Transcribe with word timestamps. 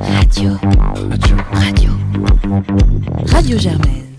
Radio. 0.00 0.52
Radio. 1.10 1.36
Radio. 1.52 1.90
Radio 3.26 3.58
Germaine. 3.58 4.16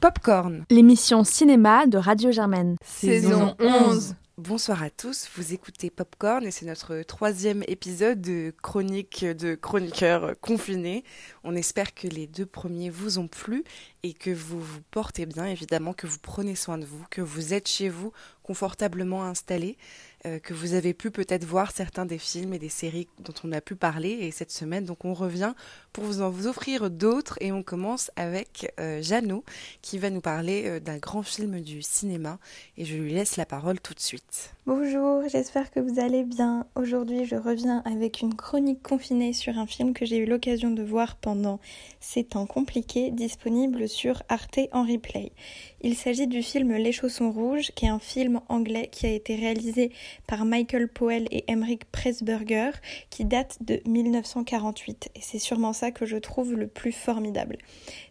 Popcorn. 0.00 0.64
L'émission 0.68 1.22
cinéma 1.22 1.86
de 1.86 1.96
Radio 1.96 2.32
Germaine. 2.32 2.76
Saison 2.84 3.54
11. 3.60 4.16
Bonsoir 4.36 4.82
à 4.82 4.88
tous, 4.88 5.28
vous 5.36 5.52
écoutez 5.52 5.90
Popcorn 5.90 6.46
et 6.46 6.50
c'est 6.50 6.64
notre 6.64 7.02
troisième 7.02 7.62
épisode 7.68 8.22
de 8.22 8.54
chronique 8.62 9.22
de 9.22 9.54
chroniqueurs 9.54 10.34
confinés. 10.40 11.04
On 11.44 11.54
espère 11.54 11.94
que 11.94 12.08
les 12.08 12.26
deux 12.26 12.46
premiers 12.46 12.88
vous 12.88 13.18
ont 13.18 13.28
plu 13.28 13.64
et 14.02 14.14
que 14.14 14.30
vous 14.30 14.58
vous 14.58 14.80
portez 14.90 15.26
bien, 15.26 15.44
évidemment, 15.44 15.92
que 15.92 16.06
vous 16.06 16.16
prenez 16.22 16.54
soin 16.54 16.78
de 16.78 16.86
vous, 16.86 17.04
que 17.10 17.20
vous 17.20 17.52
êtes 17.52 17.68
chez 17.68 17.90
vous 17.90 18.12
confortablement 18.42 19.24
installés. 19.24 19.76
Euh, 20.26 20.38
que 20.38 20.52
vous 20.52 20.74
avez 20.74 20.92
pu 20.92 21.10
peut-être 21.10 21.44
voir 21.44 21.70
certains 21.70 22.04
des 22.04 22.18
films 22.18 22.52
et 22.52 22.58
des 22.58 22.68
séries 22.68 23.08
dont 23.20 23.32
on 23.42 23.52
a 23.52 23.62
pu 23.62 23.74
parler. 23.74 24.10
Et 24.10 24.30
cette 24.30 24.50
semaine, 24.50 24.84
donc, 24.84 25.06
on 25.06 25.14
revient 25.14 25.54
pour 25.94 26.04
vous 26.04 26.20
en 26.20 26.30
offrir 26.44 26.90
d'autres. 26.90 27.38
Et 27.40 27.52
on 27.52 27.62
commence 27.62 28.10
avec 28.16 28.70
euh, 28.78 29.00
Jeannot, 29.00 29.44
qui 29.80 29.96
va 29.98 30.10
nous 30.10 30.20
parler 30.20 30.64
euh, 30.66 30.80
d'un 30.80 30.98
grand 30.98 31.22
film 31.22 31.60
du 31.60 31.80
cinéma. 31.80 32.38
Et 32.76 32.84
je 32.84 32.96
lui 32.96 33.14
laisse 33.14 33.38
la 33.38 33.46
parole 33.46 33.80
tout 33.80 33.94
de 33.94 34.00
suite. 34.00 34.52
Bonjour, 34.66 35.26
j'espère 35.26 35.70
que 35.70 35.80
vous 35.80 35.98
allez 35.98 36.22
bien. 36.22 36.66
Aujourd'hui, 36.74 37.24
je 37.24 37.36
reviens 37.36 37.82
avec 37.86 38.20
une 38.20 38.34
chronique 38.34 38.82
confinée 38.82 39.32
sur 39.32 39.58
un 39.58 39.66
film 39.66 39.94
que 39.94 40.04
j'ai 40.04 40.18
eu 40.18 40.26
l'occasion 40.26 40.70
de 40.70 40.82
voir 40.82 41.16
pendant 41.16 41.60
ces 41.98 42.24
temps 42.24 42.46
compliqués, 42.46 43.10
disponible 43.10 43.88
sur 43.88 44.22
Arte 44.28 44.60
en 44.72 44.84
replay. 44.84 45.32
Il 45.80 45.96
s'agit 45.96 46.26
du 46.26 46.42
film 46.42 46.72
Les 46.74 46.92
Chaussons 46.92 47.32
Rouges, 47.32 47.72
qui 47.74 47.86
est 47.86 47.88
un 47.88 47.98
film 47.98 48.40
anglais 48.48 48.88
qui 48.92 49.06
a 49.06 49.10
été 49.10 49.34
réalisé 49.34 49.92
par 50.26 50.44
Michael 50.44 50.88
Powell 50.88 51.26
et 51.30 51.44
Emmerich 51.48 51.84
Pressburger, 51.90 52.70
qui 53.10 53.24
date 53.24 53.58
de 53.60 53.80
1948. 53.86 55.10
Et 55.14 55.20
c'est 55.20 55.38
sûrement 55.38 55.72
ça 55.72 55.90
que 55.90 56.06
je 56.06 56.16
trouve 56.16 56.54
le 56.54 56.66
plus 56.66 56.92
formidable. 56.92 57.56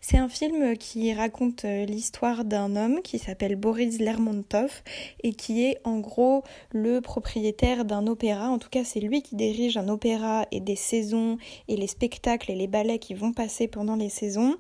C'est 0.02 0.18
un 0.18 0.30
film 0.30 0.78
qui 0.78 1.14
raconte 1.14 1.66
euh, 1.66 1.86
l'histoire 1.86 2.46
d'un 2.46 2.76
homme 2.76 3.02
qui 3.04 3.20
s'appelle 3.20 3.56
Boris 3.56 4.00
Lermontov 4.00 4.84
et 5.24 5.34
qui 5.34 5.64
est 5.64 5.80
en 5.84 6.00
gros 6.00 6.44
le 6.72 7.02
propriétaire 7.02 7.86
d'un 7.86 8.08
opéra. 8.08 8.50
En 8.50 8.60
tout 8.60 8.70
cas, 8.70 8.84
c'est 8.84 9.00
lui 9.00 9.22
qui 9.22 9.36
dirige 9.36 9.78
un 9.78 9.88
opéra 9.88 10.46
et 10.52 10.60
des 10.60 10.76
saisons 10.76 11.38
et 11.68 11.76
les 11.76 11.88
spectacles 11.88 12.52
et 12.52 12.56
les 12.56 12.68
ballets 12.68 13.00
qui 13.00 13.14
vont 13.14 13.34
passer 13.34 13.68
pendant 13.68 13.96
les 13.96 14.10
saisons. 14.10 14.56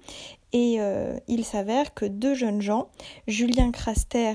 Et 0.51 0.77
euh, 0.79 1.17
il 1.27 1.45
s'avère 1.45 1.93
que 1.93 2.05
deux 2.05 2.33
jeunes 2.33 2.61
gens, 2.61 2.89
Julien 3.27 3.71
Craster 3.71 4.33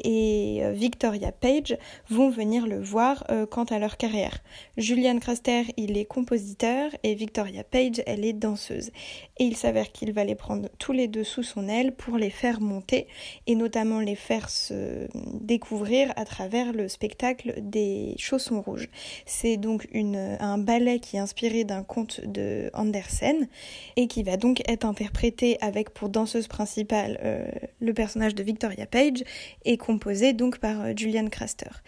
et 0.00 0.60
euh, 0.62 0.72
Victoria 0.72 1.32
Page 1.32 1.76
vont 2.08 2.30
venir 2.30 2.66
le 2.66 2.80
voir 2.80 3.24
euh, 3.30 3.46
quant 3.46 3.64
à 3.64 3.78
leur 3.78 3.96
carrière. 3.96 4.38
Julian 4.76 5.18
Craster, 5.18 5.62
il 5.76 5.96
est 5.96 6.04
compositeur 6.04 6.90
et 7.02 7.14
Victoria 7.14 7.64
Page, 7.64 8.02
elle 8.06 8.24
est 8.24 8.32
danseuse. 8.32 8.90
Et 9.38 9.44
il 9.44 9.56
s'avère 9.56 9.92
qu'il 9.92 10.12
va 10.12 10.24
les 10.24 10.34
prendre 10.34 10.68
tous 10.78 10.92
les 10.92 11.08
deux 11.08 11.24
sous 11.24 11.42
son 11.42 11.68
aile 11.68 11.94
pour 11.94 12.16
les 12.16 12.30
faire 12.30 12.60
monter 12.60 13.06
et 13.46 13.54
notamment 13.54 14.00
les 14.00 14.16
faire 14.16 14.48
se 14.50 15.08
découvrir 15.34 16.12
à 16.16 16.24
travers 16.24 16.72
le 16.72 16.88
spectacle 16.88 17.54
des 17.58 18.14
chaussons 18.18 18.60
rouges. 18.60 18.88
C'est 19.26 19.56
donc 19.56 19.88
un 19.94 20.58
ballet 20.58 20.98
qui 20.98 21.16
est 21.16 21.20
inspiré 21.20 21.64
d'un 21.64 21.82
conte 21.82 22.20
de 22.24 22.70
Andersen 22.74 23.48
et 23.96 24.06
qui 24.06 24.22
va 24.22 24.36
donc 24.36 24.62
être 24.68 24.84
interprété 24.84 25.58
avec 25.60 25.90
pour 25.90 26.08
danseuse 26.08 26.48
principale 26.48 27.18
euh, 27.22 27.46
le 27.80 27.94
personnage 27.94 28.34
de 28.34 28.42
Victoria 28.42 28.86
Page 28.86 29.24
et 29.64 29.76
composé 29.82 30.32
donc 30.32 30.58
par 30.58 30.80
euh, 30.80 30.92
Julian 30.96 31.26
Craster. 31.26 31.82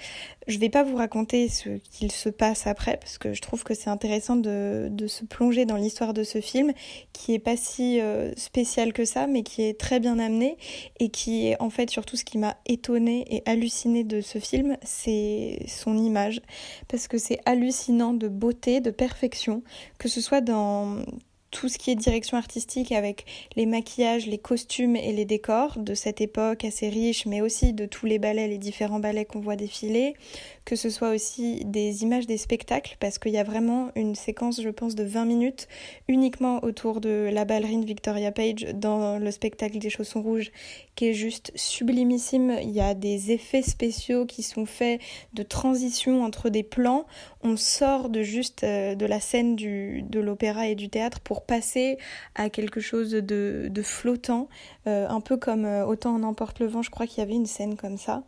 Je 0.49 0.57
ne 0.57 0.61
vais 0.61 0.69
pas 0.69 0.83
vous 0.83 0.97
raconter 0.97 1.49
ce 1.49 1.79
qu'il 1.79 2.11
se 2.11 2.29
passe 2.29 2.67
après 2.67 2.97
parce 2.97 3.19
que 3.19 3.33
je 3.33 3.41
trouve 3.41 3.63
que 3.63 3.73
c'est 3.73 3.89
intéressant 3.89 4.35
de, 4.35 4.91
se 5.07 5.25
plonger 5.25 5.65
dans 5.65 5.77
l'histoire 5.77 6.13
de 6.13 6.25
ce 6.25 6.41
film 6.41 6.73
qui 7.13 7.35
est 7.35 7.39
pas 7.39 7.57
si 7.57 8.01
euh, 8.01 8.33
spécial 8.37 8.93
que 8.93 9.05
ça 9.05 9.29
mais 9.29 9.43
qui 9.43 9.63
est 9.63 9.79
très 9.79 10.01
bien 10.01 10.19
amené 10.19 10.57
et 10.99 11.09
qui 11.09 11.47
est 11.47 11.61
en 11.63 11.71
fait 11.71 11.89
surtout 11.89 12.17
ce 12.17 12.25
qui 12.25 12.39
m'a 12.39 12.57
étonné 12.67 13.27
et 13.31 13.43
halluciné 13.47 14.03
de 14.03 14.21
ce 14.21 14.39
film 14.39 14.77
c'est 14.83 15.61
son 15.69 15.97
image 15.97 16.41
parce 16.89 17.07
que 17.07 17.19
c'est 17.19 17.39
hallucinant 17.45 18.13
de 18.13 18.27
beauté, 18.27 18.81
de 18.81 18.91
perfection 18.91 19.63
que 19.99 20.09
ce 20.09 20.21
soit 20.21 20.41
dans 20.41 20.97
tout 21.55 21.69
ce 21.69 21.79
qui 21.79 21.93
est 21.93 21.95
direction 21.95 22.37
artistique 22.37 22.91
avec 22.91 23.25
les 23.55 23.65
maquillages, 23.65 24.27
les 24.27 24.39
costumes 24.39 24.97
et 24.97 25.13
les 25.13 25.25
décors 25.25 25.79
de 25.79 25.95
cette 25.95 26.21
époque 26.21 26.65
assez 26.65 26.89
riche, 26.89 27.27
mais 27.27 27.41
aussi 27.41 27.73
de 27.73 27.87
tous 27.87 28.07
les 28.07 28.19
ballets, 28.19 28.49
les 28.49 28.59
différents 28.59 28.99
ballets 28.99 29.25
qu'on 29.25 29.39
voit 29.39 29.55
défiler, 29.55 30.15
que 30.65 30.77
ce 30.77 30.89
soit 30.91 31.11
aussi 31.11 31.65
des 31.65 32.03
images 32.03 32.27
des 32.27 32.39
spectacles, 32.39 32.97
parce 33.01 33.19
qu'il 33.19 33.33
y 33.33 33.39
a 33.39 33.45
vraiment 33.45 33.91
une 33.97 34.15
séquence, 34.15 34.63
je 34.63 34.71
pense, 34.71 34.95
de 34.95 35.05
20 35.05 35.25
minutes 35.27 35.69
uniquement 36.09 36.63
autour 36.65 37.01
de 37.01 37.29
la 37.33 37.45
ballerine 37.45 37.85
Victoria 37.85 38.33
Page 38.33 38.67
dans 38.75 39.19
le 39.19 39.31
spectacle 39.31 39.79
des 39.79 39.91
chaussons 39.91 40.23
rouges, 40.23 40.53
qui 40.95 41.09
est 41.09 41.15
juste 41.15 41.53
sublimissime. 41.55 42.59
Il 42.63 42.71
y 42.71 42.81
a 42.81 42.95
des 42.95 43.33
effets 43.33 43.63
spéciaux 43.63 44.27
qui 44.27 44.43
sont 44.43 44.67
faits 44.67 45.01
de 45.35 45.43
transition 45.43 46.23
entre 46.23 46.49
des 46.49 46.63
plans. 46.63 47.07
On 47.43 47.57
sort 47.57 48.09
de 48.09 48.23
juste 48.23 48.65
euh, 48.65 48.95
de 48.95 49.07
la 49.07 49.21
scène 49.21 49.57
du, 49.57 50.03
de 50.03 50.21
l'opéra 50.21 50.69
et 50.69 50.75
du 50.75 50.89
théâtre 50.89 51.21
pour 51.21 51.43
passer 51.43 51.99
à 52.35 52.49
quelque 52.49 52.81
chose 52.81 53.11
de, 53.11 53.69
de 53.71 53.83
flottant, 53.83 54.49
euh, 54.87 55.07
un 55.09 55.21
peu 55.21 55.37
comme 55.37 55.65
euh, 55.65 55.85
Autant 55.85 56.15
en 56.15 56.23
emporte 56.23 56.61
le 56.61 56.67
vent, 56.67 56.83
je 56.83 56.91
crois 56.91 57.07
qu'il 57.07 57.19
y 57.19 57.23
avait 57.23 57.35
une 57.35 57.47
scène 57.47 57.77
comme 57.77 57.99
ça. 57.99 58.25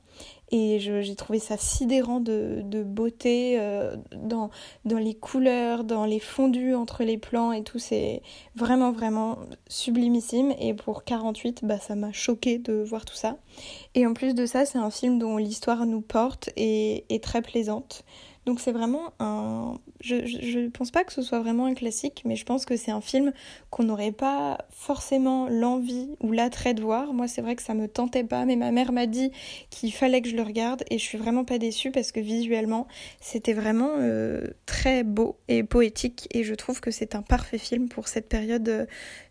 Et 0.52 0.78
j'ai 0.78 1.16
trouvé 1.16 1.40
ça 1.40 1.56
sidérant 1.56 2.20
de, 2.20 2.60
de 2.64 2.84
beauté 2.84 3.58
euh, 3.58 3.96
dans, 4.14 4.50
dans 4.84 4.98
les 4.98 5.14
couleurs, 5.14 5.82
dans 5.82 6.04
les 6.04 6.20
fondus 6.20 6.74
entre 6.74 7.02
les 7.02 7.18
plans 7.18 7.50
et 7.50 7.64
tout. 7.64 7.80
C'est 7.80 8.22
vraiment, 8.54 8.92
vraiment 8.92 9.38
sublimissime. 9.66 10.54
Et 10.60 10.72
pour 10.72 11.02
48, 11.02 11.64
bah, 11.64 11.78
ça 11.80 11.96
m'a 11.96 12.12
choqué 12.12 12.58
de 12.58 12.74
voir 12.74 13.04
tout 13.04 13.16
ça. 13.16 13.38
Et 13.94 14.06
en 14.06 14.14
plus 14.14 14.34
de 14.34 14.46
ça, 14.46 14.64
c'est 14.66 14.78
un 14.78 14.90
film 14.90 15.18
dont 15.18 15.36
l'histoire 15.36 15.84
nous 15.84 16.00
porte 16.00 16.50
et 16.56 17.04
est 17.08 17.22
très 17.22 17.42
plaisante. 17.42 18.04
Donc 18.46 18.60
c'est 18.60 18.70
vraiment 18.70 19.12
un... 19.18 19.74
Je, 20.00 20.14
ne 20.58 20.68
pense 20.68 20.92
pas 20.92 21.02
que 21.02 21.12
ce 21.12 21.20
soit 21.20 21.40
vraiment 21.40 21.66
un 21.66 21.74
classique, 21.74 22.22
mais 22.24 22.36
je 22.36 22.44
pense 22.44 22.64
que 22.64 22.76
c'est 22.76 22.92
un 22.92 23.00
film 23.00 23.32
qu'on 23.70 23.82
n'aurait 23.82 24.12
pas 24.12 24.58
forcément 24.70 25.48
l'envie 25.48 26.10
ou 26.20 26.30
l'attrait 26.30 26.72
de 26.72 26.80
voir. 26.80 27.12
Moi 27.12 27.26
c'est 27.26 27.42
vrai 27.42 27.56
que 27.56 27.62
ça 27.62 27.74
me 27.74 27.88
tentait 27.88 28.22
pas, 28.22 28.44
mais 28.44 28.54
ma 28.54 28.70
mère 28.70 28.92
m'a 28.92 29.06
dit 29.06 29.32
qu'il 29.70 29.92
fallait 29.92 30.22
que 30.22 30.28
je 30.28 30.36
le 30.36 30.42
regarde 30.42 30.84
et 30.90 30.98
je 30.98 31.02
suis 31.02 31.18
vraiment 31.18 31.44
pas 31.44 31.58
déçue 31.58 31.90
parce 31.90 32.12
que 32.12 32.20
visuellement 32.20 32.86
c'était 33.20 33.52
vraiment 33.52 33.94
euh, 33.98 34.46
très 34.64 35.02
beau 35.02 35.38
et 35.48 35.64
poétique 35.64 36.28
et 36.30 36.44
je 36.44 36.54
trouve 36.54 36.80
que 36.80 36.92
c'est 36.92 37.16
un 37.16 37.22
parfait 37.22 37.58
film 37.58 37.88
pour 37.88 38.06
cette 38.06 38.28
période 38.28 38.86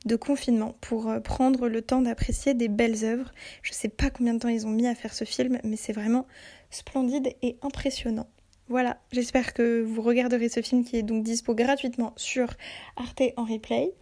de 0.06 0.16
confinement, 0.18 0.76
pour 0.82 1.08
euh, 1.08 1.22
prendre 1.22 1.70
le 1.70 1.82
temps 1.82 2.02
d'apprécier 2.02 2.54
des 2.54 2.68
belles 2.68 3.06
œuvres. 3.06 3.32
Je 3.62 3.72
sais 3.72 3.88
pas 3.88 4.10
combien 4.10 4.34
de 4.34 4.40
temps 4.40 4.50
ils 4.50 4.68
ont 4.68 4.72
mis 4.72 4.88
à 4.88 4.96
faire 4.96 5.14
ce 5.14 5.24
film, 5.24 5.58
mais 5.64 5.78
c'est 5.78 5.94
vraiment 5.94 6.28
splendide 6.70 7.34
et 7.42 7.58
impressionnant. 7.62 8.28
Voilà, 8.68 9.00
j'espère 9.12 9.54
que 9.54 9.84
vous 9.84 10.02
regarderez 10.02 10.50
ce 10.50 10.62
film 10.62 10.84
qui 10.84 10.98
est 10.98 11.04
donc 11.04 11.24
dispo 11.24 11.54
gratuitement 11.54 12.14
sur 12.16 12.48
Arte 12.96 13.22
en 13.38 13.46
replay 13.46 13.94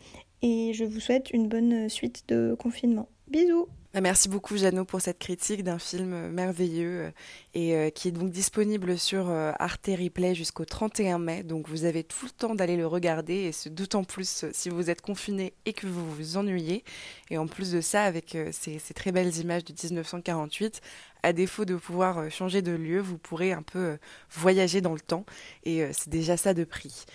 et 0.41 0.71
je 0.73 0.85
vous 0.85 1.01
souhaite 1.01 1.31
une 1.31 1.49
bonne 1.49 1.89
suite 1.89 2.23
de 2.29 2.55
confinement. 2.57 3.09
Bisous 3.27 3.67
Merci 4.01 4.27
beaucoup 4.27 4.57
Jeannot 4.57 4.85
pour 4.85 5.01
cette 5.01 5.19
critique 5.19 5.63
d'un 5.63 5.77
film 5.77 6.29
merveilleux 6.29 7.03
euh, 7.03 7.11
et 7.53 7.75
euh, 7.75 7.89
qui 7.91 8.07
est 8.07 8.11
donc 8.11 8.31
disponible 8.31 8.97
sur 8.97 9.29
euh, 9.29 9.51
Arte 9.59 9.85
Replay 9.85 10.33
jusqu'au 10.33 10.65
31 10.65 11.19
mai. 11.19 11.43
Donc 11.43 11.69
vous 11.69 11.85
avez 11.85 12.03
tout 12.03 12.25
le 12.25 12.31
temps 12.31 12.55
d'aller 12.55 12.75
le 12.75 12.87
regarder 12.87 13.35
et 13.35 13.51
ce 13.51 13.69
d'autant 13.69 14.03
plus 14.03 14.45
si 14.51 14.69
vous 14.69 14.89
êtes 14.89 15.01
confiné 15.01 15.53
et 15.65 15.73
que 15.73 15.85
vous 15.85 16.09
vous 16.09 16.37
ennuyez. 16.37 16.83
Et 17.29 17.37
en 17.37 17.45
plus 17.45 17.71
de 17.71 17.81
ça, 17.81 18.03
avec 18.03 18.35
ces, 18.51 18.79
ces 18.79 18.93
très 18.95 19.11
belles 19.11 19.37
images 19.37 19.63
de 19.63 19.73
1948, 19.73 20.81
à 21.23 21.31
défaut 21.31 21.65
de 21.65 21.75
pouvoir 21.75 22.17
euh, 22.19 22.29
changer 22.29 22.61
de 22.61 22.73
lieu, 22.73 22.99
vous 22.99 23.17
pourrez 23.17 23.53
un 23.53 23.63
peu 23.63 23.79
euh, 23.79 23.97
voyager 24.29 24.81
dans 24.81 24.93
le 24.93 24.99
temps 24.99 25.25
et 25.63 25.81
euh, 25.81 25.89
c'est 25.93 26.09
déjà 26.09 26.37
ça 26.37 26.53
de 26.53 26.65
prix. 26.65 27.05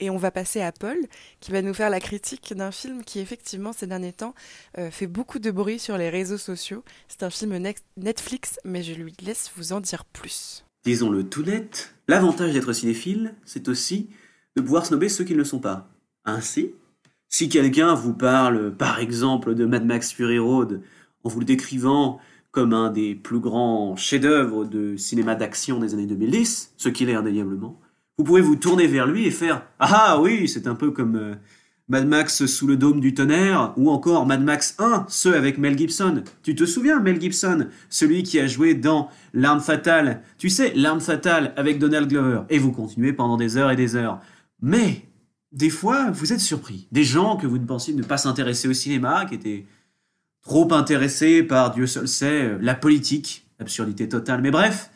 Et 0.00 0.10
on 0.10 0.16
va 0.16 0.30
passer 0.30 0.60
à 0.60 0.70
Paul, 0.72 0.96
qui 1.40 1.50
va 1.50 1.60
nous 1.60 1.74
faire 1.74 1.90
la 1.90 2.00
critique 2.00 2.54
d'un 2.54 2.70
film 2.70 3.02
qui, 3.04 3.18
effectivement, 3.18 3.72
ces 3.72 3.86
derniers 3.86 4.12
temps, 4.12 4.34
fait 4.90 5.08
beaucoup 5.08 5.38
de 5.38 5.50
bruit 5.50 5.78
sur 5.78 5.98
les 5.98 6.08
réseaux 6.08 6.38
sociaux. 6.38 6.84
C'est 7.08 7.24
un 7.24 7.30
film 7.30 7.58
Netflix, 7.96 8.60
mais 8.64 8.82
je 8.82 8.94
lui 8.94 9.12
laisse 9.20 9.50
vous 9.56 9.72
en 9.72 9.80
dire 9.80 10.04
plus. 10.04 10.64
Disons-le 10.84 11.28
tout 11.28 11.42
net, 11.42 11.94
l'avantage 12.06 12.52
d'être 12.52 12.72
cinéphile, 12.72 13.34
c'est 13.44 13.68
aussi 13.68 14.08
de 14.56 14.62
pouvoir 14.62 14.86
snober 14.86 15.08
ceux 15.08 15.24
qui 15.24 15.32
ne 15.32 15.38
le 15.38 15.44
sont 15.44 15.58
pas. 15.58 15.90
Ainsi, 16.24 16.72
si 17.28 17.48
quelqu'un 17.48 17.94
vous 17.94 18.14
parle, 18.14 18.74
par 18.76 19.00
exemple, 19.00 19.54
de 19.54 19.66
Mad 19.66 19.84
Max 19.84 20.12
Fury 20.12 20.38
Road, 20.38 20.82
en 21.24 21.28
vous 21.28 21.40
le 21.40 21.44
décrivant 21.44 22.20
comme 22.52 22.72
un 22.72 22.90
des 22.90 23.14
plus 23.14 23.40
grands 23.40 23.96
chefs-d'œuvre 23.96 24.64
de 24.64 24.96
cinéma 24.96 25.34
d'action 25.34 25.80
des 25.80 25.92
années 25.94 26.06
2010, 26.06 26.74
ce 26.76 26.88
qu'il 26.88 27.10
est 27.10 27.14
indéniablement, 27.14 27.78
vous 28.18 28.24
pouvez 28.24 28.40
vous 28.40 28.56
tourner 28.56 28.88
vers 28.88 29.06
lui 29.06 29.26
et 29.26 29.30
faire 29.30 29.62
Ah, 29.78 30.06
ah 30.08 30.20
oui, 30.20 30.48
c'est 30.48 30.66
un 30.66 30.74
peu 30.74 30.90
comme 30.90 31.14
euh, 31.14 31.34
Mad 31.88 32.06
Max 32.06 32.46
sous 32.46 32.66
le 32.66 32.76
dôme 32.76 33.00
du 33.00 33.14
tonnerre, 33.14 33.72
ou 33.76 33.90
encore 33.90 34.26
Mad 34.26 34.42
Max 34.42 34.74
1, 34.80 35.06
ceux 35.08 35.36
avec 35.36 35.56
Mel 35.56 35.78
Gibson. 35.78 36.24
Tu 36.42 36.56
te 36.56 36.66
souviens, 36.66 36.98
Mel 36.98 37.20
Gibson, 37.20 37.68
celui 37.88 38.24
qui 38.24 38.40
a 38.40 38.48
joué 38.48 38.74
dans 38.74 39.08
L'arme 39.32 39.60
fatale? 39.60 40.22
Tu 40.36 40.50
sais, 40.50 40.72
L'arme 40.74 41.00
fatale 41.00 41.54
avec 41.56 41.78
Donald 41.78 42.08
Glover. 42.08 42.42
Et 42.50 42.58
vous 42.58 42.72
continuez 42.72 43.12
pendant 43.12 43.36
des 43.36 43.56
heures 43.56 43.70
et 43.70 43.76
des 43.76 43.94
heures. 43.94 44.20
Mais 44.60 45.06
des 45.52 45.70
fois, 45.70 46.10
vous 46.10 46.32
êtes 46.32 46.40
surpris. 46.40 46.88
Des 46.90 47.04
gens 47.04 47.36
que 47.36 47.46
vous 47.46 47.58
ne 47.58 47.66
pensiez 47.66 47.94
ne 47.94 48.02
pas 48.02 48.18
s'intéresser 48.18 48.66
au 48.66 48.74
cinéma, 48.74 49.26
qui 49.26 49.36
étaient 49.36 49.64
trop 50.42 50.72
intéressés 50.72 51.44
par, 51.44 51.70
Dieu 51.70 51.86
seul 51.86 52.08
sait, 52.08 52.42
euh, 52.42 52.58
la 52.60 52.74
politique, 52.74 53.46
absurdité 53.60 54.08
totale. 54.08 54.42
Mais 54.42 54.50
bref, 54.50 54.90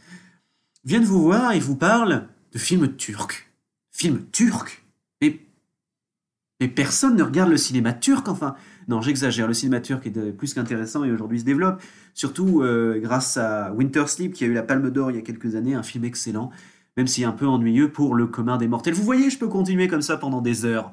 viennent 0.85 1.05
vous 1.05 1.23
voir 1.23 1.53
et 1.53 1.61
vous 1.61 1.77
parlent 1.77 2.27
de 2.53 2.59
films 2.59 2.97
turcs. 2.97 3.49
Films 3.91 4.25
turcs 4.33 4.83
Mais, 5.21 6.69
personne 6.69 7.17
ne 7.17 7.23
regarde 7.23 7.51
le 7.51 7.57
cinéma 7.57 7.93
turc, 7.93 8.29
enfin. 8.29 8.55
Non, 8.89 9.01
j'exagère, 9.01 9.47
le 9.47 9.55
cinéma 9.55 9.81
turc 9.81 10.07
est 10.07 10.33
plus 10.33 10.55
qu'intéressant 10.55 11.05
et 11.05 11.11
aujourd'hui 11.11 11.41
se 11.41 11.45
développe, 11.45 11.83
surtout 12.15 12.63
euh, 12.63 12.99
grâce 13.01 13.37
à 13.37 13.73
Winter 13.73 14.07
Sleep 14.07 14.33
qui 14.33 14.45
a 14.45 14.47
eu 14.47 14.53
la 14.53 14.63
Palme 14.63 14.91
d'Or 14.91 15.11
il 15.11 15.17
y 15.17 15.19
a 15.19 15.23
quelques 15.23 15.55
années, 15.55 15.75
un 15.75 15.83
film 15.83 16.05
excellent 16.05 16.51
même 16.97 17.07
si 17.07 17.25
un 17.25 17.33
peu 17.33 17.47
ennuyeux 17.47 17.91
pour 17.91 18.15
le 18.15 18.27
commun 18.27 18.57
des 18.57 18.69
mortels. 18.69 18.95
Vous 18.95 19.03
voyez, 19.03 19.31
je 19.31 19.39
peux 19.39 19.49
continuer 19.49 19.89
comme 19.89 20.03
ça 20.03 20.17
pendant 20.17 20.41
des 20.41 20.65
heures. 20.65 20.93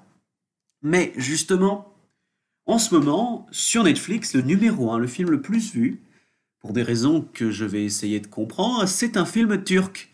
Mais 0.81 1.11
justement, 1.17 1.93
en 2.65 2.77
ce 2.77 2.93
moment, 2.95 3.47
sur 3.51 3.83
Netflix, 3.83 4.33
le 4.33 4.41
numéro 4.41 4.91
1, 4.91 4.99
le 4.99 5.07
film 5.07 5.29
le 5.29 5.41
plus 5.41 5.73
vu, 5.73 6.01
pour 6.59 6.73
des 6.73 6.83
raisons 6.83 7.27
que 7.33 7.51
je 7.51 7.65
vais 7.65 7.83
essayer 7.83 8.19
de 8.19 8.27
comprendre, 8.27 8.85
c'est 8.85 9.17
un 9.17 9.25
film 9.25 9.63
turc. 9.63 10.09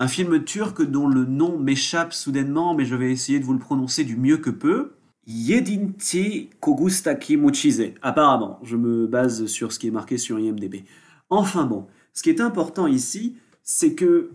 Un 0.00 0.06
film 0.06 0.44
turc 0.44 0.80
dont 0.82 1.08
le 1.08 1.24
nom 1.24 1.58
m'échappe 1.58 2.12
soudainement, 2.12 2.72
mais 2.72 2.84
je 2.84 2.94
vais 2.94 3.10
essayer 3.10 3.40
de 3.40 3.44
vous 3.44 3.52
le 3.52 3.58
prononcer 3.58 4.04
du 4.04 4.16
mieux 4.16 4.36
que 4.36 4.50
peu. 4.50 4.92
Yedinti 5.26 6.50
Kogustaki 6.60 7.36
Muchize. 7.36 7.92
Apparemment, 8.00 8.60
je 8.62 8.76
me 8.76 9.08
base 9.08 9.46
sur 9.46 9.72
ce 9.72 9.78
qui 9.80 9.88
est 9.88 9.90
marqué 9.90 10.16
sur 10.16 10.38
IMDb. 10.38 10.84
Enfin 11.30 11.66
bon, 11.66 11.86
ce 12.14 12.22
qui 12.22 12.30
est 12.30 12.40
important 12.40 12.86
ici, 12.86 13.36
c'est 13.64 13.94
que 13.94 14.30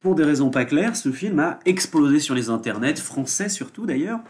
pour 0.00 0.16
des 0.16 0.22
raisons 0.22 0.50
pas 0.50 0.66
claires, 0.66 0.94
ce 0.94 1.10
film 1.10 1.38
a 1.38 1.60
explosé 1.64 2.20
sur 2.20 2.34
les 2.34 2.50
internets, 2.50 2.96
français 2.96 3.48
surtout 3.48 3.86
d'ailleurs, 3.86 4.20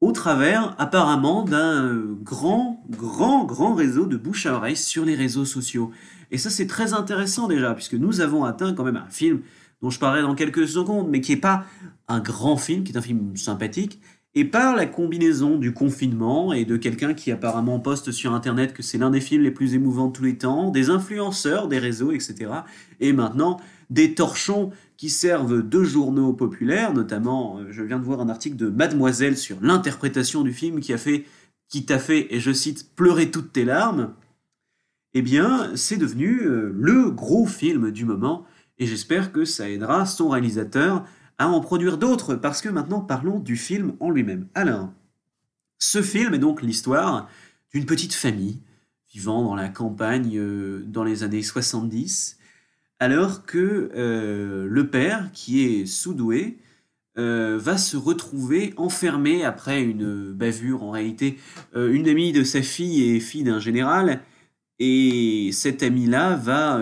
au 0.00 0.12
travers 0.12 0.76
apparemment 0.78 1.42
d'un 1.42 1.96
grand, 2.22 2.82
grand, 2.88 3.44
grand 3.44 3.74
réseau 3.74 4.06
de 4.06 4.16
bouche 4.16 4.46
à 4.46 4.54
oreille 4.54 4.76
sur 4.76 5.04
les 5.04 5.16
réseaux 5.16 5.44
sociaux. 5.44 5.90
Et 6.30 6.38
ça 6.38 6.48
c'est 6.48 6.68
très 6.68 6.94
intéressant 6.94 7.48
déjà, 7.48 7.74
puisque 7.74 7.94
nous 7.94 8.20
avons 8.20 8.44
atteint 8.44 8.72
quand 8.72 8.84
même 8.84 8.96
un 8.96 9.10
film 9.10 9.40
dont 9.82 9.90
je 9.90 9.98
parlerai 9.98 10.22
dans 10.22 10.34
quelques 10.34 10.68
secondes, 10.68 11.08
mais 11.10 11.20
qui 11.20 11.32
n'est 11.32 11.40
pas 11.40 11.64
un 12.08 12.20
grand 12.20 12.56
film, 12.56 12.84
qui 12.84 12.92
est 12.92 12.96
un 12.96 13.02
film 13.02 13.36
sympathique, 13.36 14.00
et 14.34 14.44
par 14.46 14.74
la 14.74 14.86
combinaison 14.86 15.58
du 15.58 15.74
confinement 15.74 16.52
et 16.54 16.64
de 16.64 16.76
quelqu'un 16.76 17.12
qui 17.12 17.30
apparemment 17.30 17.78
poste 17.80 18.12
sur 18.12 18.32
Internet 18.32 18.72
que 18.72 18.82
c'est 18.82 18.96
l'un 18.96 19.10
des 19.10 19.20
films 19.20 19.42
les 19.42 19.50
plus 19.50 19.74
émouvants 19.74 20.06
de 20.06 20.12
tous 20.12 20.24
les 20.24 20.38
temps, 20.38 20.70
des 20.70 20.88
influenceurs, 20.88 21.68
des 21.68 21.78
réseaux, 21.78 22.12
etc. 22.12 22.50
Et 23.00 23.12
maintenant, 23.12 23.60
des 23.90 24.14
torchons 24.14 24.70
qui 24.96 25.10
servent 25.10 25.68
de 25.68 25.84
journaux 25.84 26.32
populaires, 26.32 26.94
notamment, 26.94 27.58
euh, 27.58 27.66
je 27.70 27.82
viens 27.82 27.98
de 27.98 28.04
voir 28.04 28.20
un 28.20 28.28
article 28.30 28.56
de 28.56 28.70
Mademoiselle 28.70 29.36
sur 29.36 29.58
l'interprétation 29.60 30.42
du 30.42 30.52
film 30.52 30.80
qui 30.80 30.94
a 30.94 30.98
fait, 30.98 31.26
qui 31.68 31.84
t'a 31.84 31.98
fait, 31.98 32.34
et 32.34 32.40
je 32.40 32.52
cite, 32.52 32.94
pleurer 32.94 33.30
toutes 33.30 33.52
tes 33.52 33.64
larmes. 33.64 34.14
Eh 35.12 35.20
bien, 35.20 35.72
c'est 35.74 35.98
devenu 35.98 36.40
euh, 36.40 36.72
le 36.74 37.10
gros 37.10 37.46
film 37.46 37.90
du 37.90 38.06
moment, 38.06 38.46
et 38.78 38.86
j'espère 38.86 39.32
que 39.32 39.44
ça 39.44 39.68
aidera 39.68 40.06
son 40.06 40.28
réalisateur 40.28 41.04
à 41.38 41.48
en 41.48 41.60
produire 41.60 41.98
d'autres, 41.98 42.34
parce 42.34 42.60
que 42.60 42.68
maintenant 42.68 43.00
parlons 43.00 43.38
du 43.38 43.56
film 43.56 43.94
en 44.00 44.10
lui-même. 44.10 44.48
Alors, 44.54 44.90
ce 45.78 46.02
film 46.02 46.34
est 46.34 46.38
donc 46.38 46.62
l'histoire 46.62 47.28
d'une 47.72 47.86
petite 47.86 48.14
famille 48.14 48.60
vivant 49.12 49.42
dans 49.42 49.54
la 49.54 49.68
campagne 49.68 50.38
euh, 50.38 50.82
dans 50.86 51.04
les 51.04 51.22
années 51.22 51.42
70, 51.42 52.38
alors 52.98 53.44
que 53.44 53.90
euh, 53.94 54.66
le 54.68 54.88
père, 54.88 55.30
qui 55.32 55.64
est 55.64 55.86
sous-doué, 55.86 56.58
euh, 57.18 57.58
va 57.60 57.76
se 57.76 57.96
retrouver 57.96 58.72
enfermé 58.76 59.44
après 59.44 59.82
une 59.82 60.32
bavure, 60.32 60.82
en 60.82 60.92
réalité, 60.92 61.38
une 61.74 62.08
amie 62.08 62.32
de 62.32 62.42
sa 62.42 62.62
fille 62.62 63.10
et 63.10 63.20
fille 63.20 63.44
d'un 63.44 63.60
général, 63.60 64.22
et 64.84 65.50
cette 65.52 65.82
amie-là 65.82 66.36
va, 66.36 66.78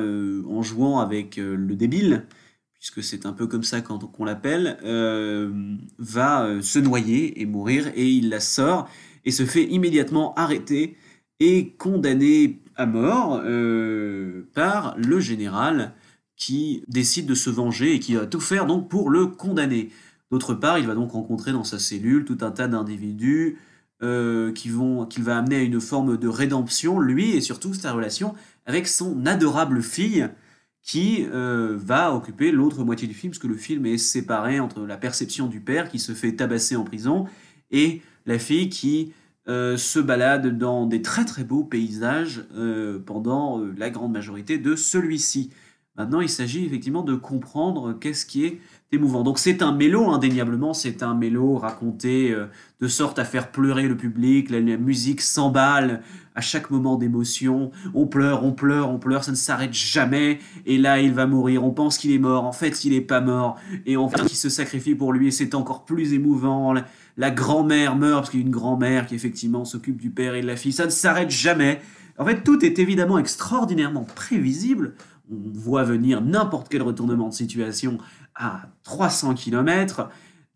en 0.49 0.63
jouant 0.63 1.01
avec 1.01 1.37
le 1.37 1.75
débile, 1.75 2.25
puisque 2.81 3.05
c'est 3.05 3.27
un 3.27 3.35
peu 3.35 3.47
comme 3.47 3.63
ça 3.63 3.83
qu'on 3.83 4.25
l'appelle, 4.25 4.79
euh, 4.85 5.53
va 5.99 6.45
euh, 6.45 6.63
se 6.63 6.79
noyer 6.79 7.41
et 7.41 7.45
mourir, 7.45 7.89
et 7.95 8.09
il 8.09 8.31
la 8.31 8.41
sort, 8.41 8.89
et 9.27 9.31
se 9.31 9.45
fait 9.45 9.65
immédiatement 9.65 10.35
arrêter 10.35 10.97
et 11.41 11.75
condamné 11.77 12.63
à 12.77 12.87
mort 12.87 13.43
euh, 13.45 14.49
par 14.55 14.97
le 14.97 15.21
général 15.21 15.93
qui 16.37 16.83
décide 16.89 17.27
de 17.27 17.35
se 17.35 17.51
venger 17.51 17.95
et 17.95 18.01
qui 18.01 18.15
va 18.15 18.25
tout 18.25 18.41
faire 18.41 18.65
donc 18.65 18.89
pour 18.89 19.11
le 19.11 19.27
condamner. 19.27 19.91
D'autre 20.31 20.55
part, 20.55 20.79
il 20.79 20.87
va 20.87 20.95
donc 20.95 21.11
rencontrer 21.11 21.53
dans 21.53 21.65
sa 21.65 21.79
cellule 21.79 22.25
tout 22.25 22.39
un 22.41 22.51
tas 22.51 22.67
d'individus 22.67 23.59
qui 24.01 24.69
vont, 24.71 25.05
qu'il 25.05 25.23
va 25.25 25.37
amener 25.37 25.57
à 25.57 25.61
une 25.61 25.81
forme 25.81 26.17
de 26.17 26.29
rédemption, 26.29 27.01
lui 27.01 27.37
et 27.37 27.41
surtout 27.41 27.75
sa 27.75 27.93
relation 27.93 28.35
avec 28.67 28.89
son 28.89 29.27
adorable 29.27 29.83
fille, 29.83 30.29
qui 30.83 31.27
euh, 31.33 31.77
va 31.77 32.15
occuper 32.15 32.51
l'autre 32.51 32.85
moitié 32.85 33.07
du 33.07 33.15
film, 33.15 33.33
parce 33.33 33.39
que 33.39 33.47
le 33.47 33.57
film 33.57 33.87
est 33.87 33.99
séparé 33.99 34.61
entre 34.61 34.81
la 34.87 34.97
perception 34.97 35.47
du 35.47 35.61
père 35.61 35.89
qui 35.89 35.99
se 35.99 36.13
fait 36.13 36.35
tabasser 36.35 36.77
en 36.77 36.85
prison 36.85 37.27
et 37.71 38.03
la 38.27 38.39
fille 38.39 38.69
qui 38.69 39.13
euh, 39.49 39.77
se 39.77 39.99
balade 39.99 40.59
dans 40.59 40.87
des 40.87 41.03
très 41.03 41.25
très 41.25 41.45
beaux 41.45 41.65
paysages 41.65 42.45
euh, 42.55 42.99
pendant 42.99 43.63
la 43.77 43.91
grande 43.91 44.13
majorité 44.13 44.59
de 44.59 44.75
celui-ci. 44.75 45.51
Maintenant, 45.97 46.21
il 46.21 46.29
s'agit 46.29 46.65
effectivement 46.65 47.03
de 47.03 47.15
comprendre 47.15 47.93
qu'est-ce 47.93 48.25
qui 48.25 48.45
est 48.45 48.61
émouvant. 48.93 49.23
Donc 49.23 49.39
c'est 49.39 49.63
un 49.63 49.73
mélo, 49.73 50.11
indéniablement, 50.11 50.75
c'est 50.75 51.03
un 51.03 51.15
mélo 51.15 51.57
raconté 51.57 52.35
de 52.81 52.89
sorte 52.89 53.19
à 53.19 53.25
faire 53.25 53.51
pleurer 53.51 53.87
le 53.87 53.97
public, 53.97 54.51
la 54.51 54.61
musique 54.77 55.21
s'emballe, 55.21 56.03
à 56.35 56.41
chaque 56.41 56.71
moment 56.71 56.97
d'émotion. 56.97 57.71
On 57.95 58.07
pleure, 58.07 58.45
on 58.45 58.53
pleure, 58.53 58.91
on 58.91 58.99
pleure, 58.99 59.25
ça 59.25 59.31
ne 59.31 59.37
s'arrête 59.37 59.75
jamais. 59.75 60.39
Et 60.65 60.79
là, 60.79 61.01
il 61.01 61.13
va 61.13 61.27
mourir. 61.27 61.65
On 61.65 61.71
pense 61.71 61.99
qu'il 61.99 62.13
est 62.13 62.19
mort. 62.19 62.45
En 62.45 62.53
fait, 62.53 62.85
il 62.85 62.93
n'est 62.93 63.01
pas 63.01 63.21
mort. 63.21 63.57
Et 63.87 63.97
en 63.97 64.09
fait, 64.09 64.23
il 64.23 64.37
se 64.37 64.49
sacrifie 64.49 64.95
pour 64.95 65.13
lui. 65.13 65.29
Et 65.29 65.31
c'est 65.31 65.55
encore 65.55 65.85
plus 65.85 66.15
émouvant. 66.15 66.75
La, 67.17 67.31
grand-mère 67.31 67.97
meurt 67.97 68.21
parce 68.21 68.31
qu'il 68.31 68.41
y 68.41 68.43
a 68.43 68.47
une 68.47 68.53
grand-mère 68.53 69.07
qui 69.07 69.15
effectivement 69.15 69.65
s'occupe 69.65 70.01
du 70.01 70.11
père 70.11 70.35
et 70.35 70.41
de 70.41 70.47
la 70.47 70.57
fille. 70.57 70.73
Ça 70.73 70.87
ne 70.87 70.91
s'arrête 70.91 71.31
jamais. 71.31 71.81
En 72.19 72.25
fait, 72.25 72.43
tout 72.43 72.65
est 72.65 72.79
évidemment 72.79 73.19
extraordinairement 73.19 74.05
prévisible. 74.05 74.95
On 75.31 75.37
voit 75.53 75.85
venir 75.85 76.23
n'importe 76.23 76.69
quel 76.71 76.83
retournement 76.83 77.29
de 77.29 77.35
situation 77.35 77.99
à 78.35 78.69
300 78.85 79.35
km. 79.35 80.09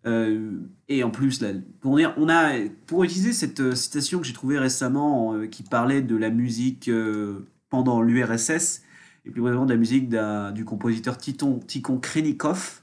Euh, 0.07 0.51
et 0.89 1.03
en 1.03 1.11
plus, 1.11 1.43
pour, 1.81 1.97
dire, 1.97 2.15
on 2.19 2.29
a, 2.29 2.53
pour 2.87 3.05
utiliser 3.05 3.33
cette 3.33 3.61
euh, 3.61 3.75
citation 3.75 4.21
que 4.21 4.27
j'ai 4.27 4.33
trouvée 4.33 4.59
récemment 4.59 5.35
euh, 5.35 5.47
qui 5.47 5.63
parlait 5.63 6.03
de 6.03 6.17
la 6.17 6.31
musique 6.31 6.91
pendant 7.71 8.03
l'URSS, 8.03 8.83
et 9.25 9.31
plus 9.31 9.41
vraiment 9.41 9.65
de 9.65 9.73
la 9.73 9.79
musique 9.79 10.15
du 10.55 10.65
compositeur 10.65 11.17
Titon, 11.17 11.59
Tikhon 11.67 11.99
Krenikov, 11.99 12.83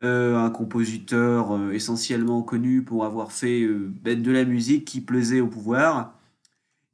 un 0.00 0.50
compositeur 0.50 1.72
essentiellement 1.72 2.42
connu 2.42 2.82
pour 2.82 3.04
avoir 3.04 3.30
fait 3.30 3.68
ben, 4.02 4.20
de 4.20 4.32
la 4.32 4.44
musique 4.44 4.84
qui 4.86 5.00
plaisait 5.00 5.40
au 5.40 5.46
pouvoir. 5.46 6.18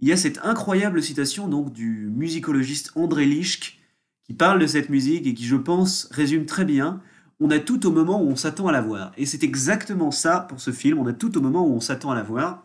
Il 0.01 0.09
y 0.09 0.13
a 0.13 0.17
cette 0.17 0.41
incroyable 0.43 1.03
citation 1.03 1.49
donc 1.49 1.73
du 1.73 2.11
musicologiste 2.13 2.93
André 2.97 3.25
Lischk 3.25 3.78
qui 4.29 4.35
parle 4.35 4.61
de 4.61 4.67
cette 4.67 4.91
musique 4.91 5.27
et 5.27 5.35
qui, 5.35 5.45
je 5.45 5.57
pense, 5.57 6.09
résume 6.13 6.47
très 6.47 6.65
bien 6.65 7.01
on 7.41 7.51
a 7.51 7.59
tout 7.59 7.87
au 7.87 7.91
moment 7.91 8.23
où 8.23 8.29
on 8.29 8.37
s'attend 8.37 8.67
à 8.67 8.73
la 8.73 8.81
voir. 8.81 9.13
Et 9.17 9.27
c'est 9.27 9.45
exactement 9.45 10.11
ça 10.11 10.41
pour 10.49 10.61
ce 10.61 10.73
film, 10.73 10.99
on 10.99 11.07
a 11.07 11.13
tout 11.13 11.37
au 11.39 11.41
moment 11.41 11.67
où 11.67 11.73
on 11.73 11.81
s'attend 11.81 12.11
à 12.11 12.15
la 12.15 12.23
voir. 12.23 12.65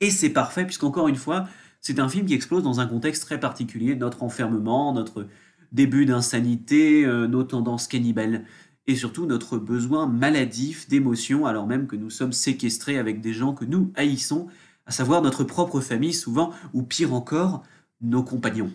Et 0.00 0.10
c'est 0.10 0.30
parfait, 0.30 0.64
puisqu'encore 0.64 1.08
une 1.08 1.16
fois, 1.16 1.48
c'est 1.80 1.98
un 1.98 2.08
film 2.08 2.26
qui 2.26 2.34
explose 2.34 2.62
dans 2.62 2.80
un 2.80 2.86
contexte 2.86 3.24
très 3.24 3.40
particulier, 3.40 3.96
notre 3.96 4.22
enfermement, 4.22 4.92
notre 4.92 5.26
début 5.72 6.06
d'insanité, 6.06 7.04
euh, 7.04 7.26
nos 7.26 7.42
tendances 7.42 7.88
cannibales, 7.88 8.44
et 8.86 8.94
surtout 8.94 9.26
notre 9.26 9.58
besoin 9.58 10.06
maladif 10.06 10.88
d'émotion, 10.88 11.44
alors 11.44 11.66
même 11.66 11.86
que 11.86 11.96
nous 11.96 12.10
sommes 12.10 12.32
séquestrés 12.32 12.98
avec 12.98 13.20
des 13.20 13.34
gens 13.34 13.52
que 13.52 13.64
nous 13.64 13.92
haïssons, 13.96 14.46
à 14.86 14.92
savoir 14.92 15.20
notre 15.20 15.44
propre 15.44 15.80
famille 15.80 16.14
souvent, 16.14 16.52
ou 16.72 16.82
pire 16.82 17.12
encore, 17.12 17.64
nos 18.00 18.22
compagnons. 18.22 18.72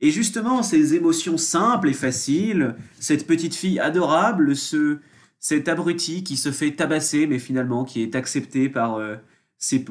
Et 0.00 0.10
justement, 0.10 0.62
ces 0.62 0.94
émotions 0.94 1.36
simples 1.36 1.88
et 1.88 1.92
faciles, 1.92 2.76
cette 3.00 3.26
petite 3.26 3.54
fille 3.54 3.80
adorable, 3.80 4.54
ce, 4.54 4.98
cet 5.40 5.68
abruti 5.68 6.22
qui 6.22 6.36
se 6.36 6.52
fait 6.52 6.72
tabasser, 6.72 7.26
mais 7.26 7.38
finalement 7.38 7.84
qui 7.84 8.02
est 8.02 8.14
accepté 8.14 8.68
par 8.68 8.96
euh, 8.96 9.16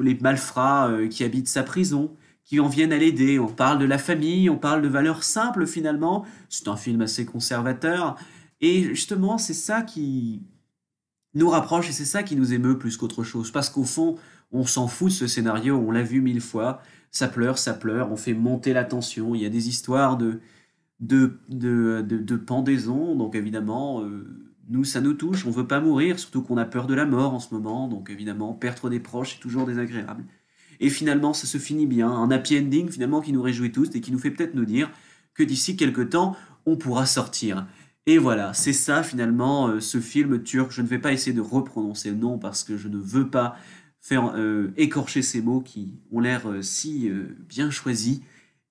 les 0.00 0.14
malfrats 0.20 0.88
euh, 0.88 1.08
qui 1.08 1.24
habitent 1.24 1.48
sa 1.48 1.62
prison, 1.62 2.16
qui 2.44 2.58
en 2.60 2.68
viennent 2.68 2.92
à 2.92 2.98
l'aider. 2.98 3.38
On 3.38 3.48
parle 3.48 3.78
de 3.78 3.84
la 3.84 3.98
famille, 3.98 4.48
on 4.48 4.56
parle 4.56 4.80
de 4.80 4.88
valeurs 4.88 5.22
simples 5.22 5.66
finalement. 5.66 6.24
C'est 6.48 6.68
un 6.68 6.76
film 6.76 7.02
assez 7.02 7.26
conservateur. 7.26 8.16
Et 8.62 8.82
justement, 8.84 9.36
c'est 9.36 9.54
ça 9.54 9.82
qui 9.82 10.42
nous 11.34 11.50
rapproche 11.50 11.90
et 11.90 11.92
c'est 11.92 12.06
ça 12.06 12.22
qui 12.22 12.34
nous 12.34 12.54
émeut 12.54 12.78
plus 12.78 12.96
qu'autre 12.96 13.24
chose. 13.24 13.50
Parce 13.50 13.68
qu'au 13.68 13.84
fond, 13.84 14.16
on 14.50 14.64
s'en 14.64 14.88
fout 14.88 15.08
de 15.08 15.12
ce 15.12 15.26
scénario, 15.26 15.76
on 15.76 15.90
l'a 15.90 16.02
vu 16.02 16.22
mille 16.22 16.40
fois 16.40 16.80
ça 17.10 17.28
pleure, 17.28 17.58
ça 17.58 17.74
pleure, 17.74 18.10
on 18.12 18.16
fait 18.16 18.34
monter 18.34 18.72
la 18.72 18.84
tension, 18.84 19.34
il 19.34 19.42
y 19.42 19.46
a 19.46 19.50
des 19.50 19.68
histoires 19.68 20.16
de, 20.16 20.40
de, 21.00 21.38
de, 21.48 22.02
de, 22.02 22.36
pendaison, 22.36 23.14
donc 23.14 23.34
évidemment, 23.34 24.02
euh, 24.02 24.26
nous, 24.68 24.84
ça 24.84 25.00
nous 25.00 25.14
touche, 25.14 25.46
on 25.46 25.50
veut 25.50 25.66
pas 25.66 25.80
mourir, 25.80 26.18
surtout 26.18 26.42
qu'on 26.42 26.56
a 26.56 26.64
peur 26.64 26.86
de 26.86 26.94
la 26.94 27.06
mort 27.06 27.34
en 27.34 27.40
ce 27.40 27.54
moment, 27.54 27.88
donc 27.88 28.10
évidemment, 28.10 28.52
perdre 28.52 28.90
des 28.90 29.00
proches 29.00 29.36
est 29.36 29.40
toujours 29.40 29.66
désagréable. 29.66 30.24
Et 30.80 30.90
finalement, 30.90 31.32
ça 31.32 31.46
se 31.46 31.58
finit 31.58 31.86
bien, 31.86 32.10
un 32.10 32.30
happy 32.30 32.58
ending 32.58 32.88
finalement 32.88 33.20
qui 33.20 33.32
nous 33.32 33.42
réjouit 33.42 33.72
tous 33.72 33.88
et 33.94 34.00
qui 34.00 34.12
nous 34.12 34.18
fait 34.18 34.30
peut-être 34.30 34.54
nous 34.54 34.64
dire 34.64 34.90
que 35.34 35.42
d'ici 35.42 35.76
quelques 35.76 36.10
temps, 36.10 36.36
on 36.66 36.76
pourra 36.76 37.06
sortir. 37.06 37.66
Et 38.06 38.18
voilà, 38.18 38.54
c'est 38.54 38.72
ça 38.72 39.02
finalement, 39.02 39.68
euh, 39.68 39.80
ce 39.80 40.00
film 40.00 40.42
turc. 40.42 40.70
Je 40.72 40.82
ne 40.82 40.86
vais 40.86 40.98
pas 40.98 41.12
essayer 41.12 41.34
de 41.34 41.40
reprononcer 41.40 42.10
le 42.10 42.16
nom 42.16 42.38
parce 42.38 42.64
que 42.64 42.76
je 42.76 42.88
ne 42.88 42.96
veux 42.96 43.28
pas 43.28 43.56
faire 44.00 44.32
euh, 44.36 44.72
écorcher 44.76 45.22
ces 45.22 45.42
mots 45.42 45.60
qui 45.60 46.00
ont 46.12 46.20
l'air 46.20 46.48
euh, 46.48 46.62
si 46.62 47.10
bien 47.48 47.70
choisis. 47.70 48.20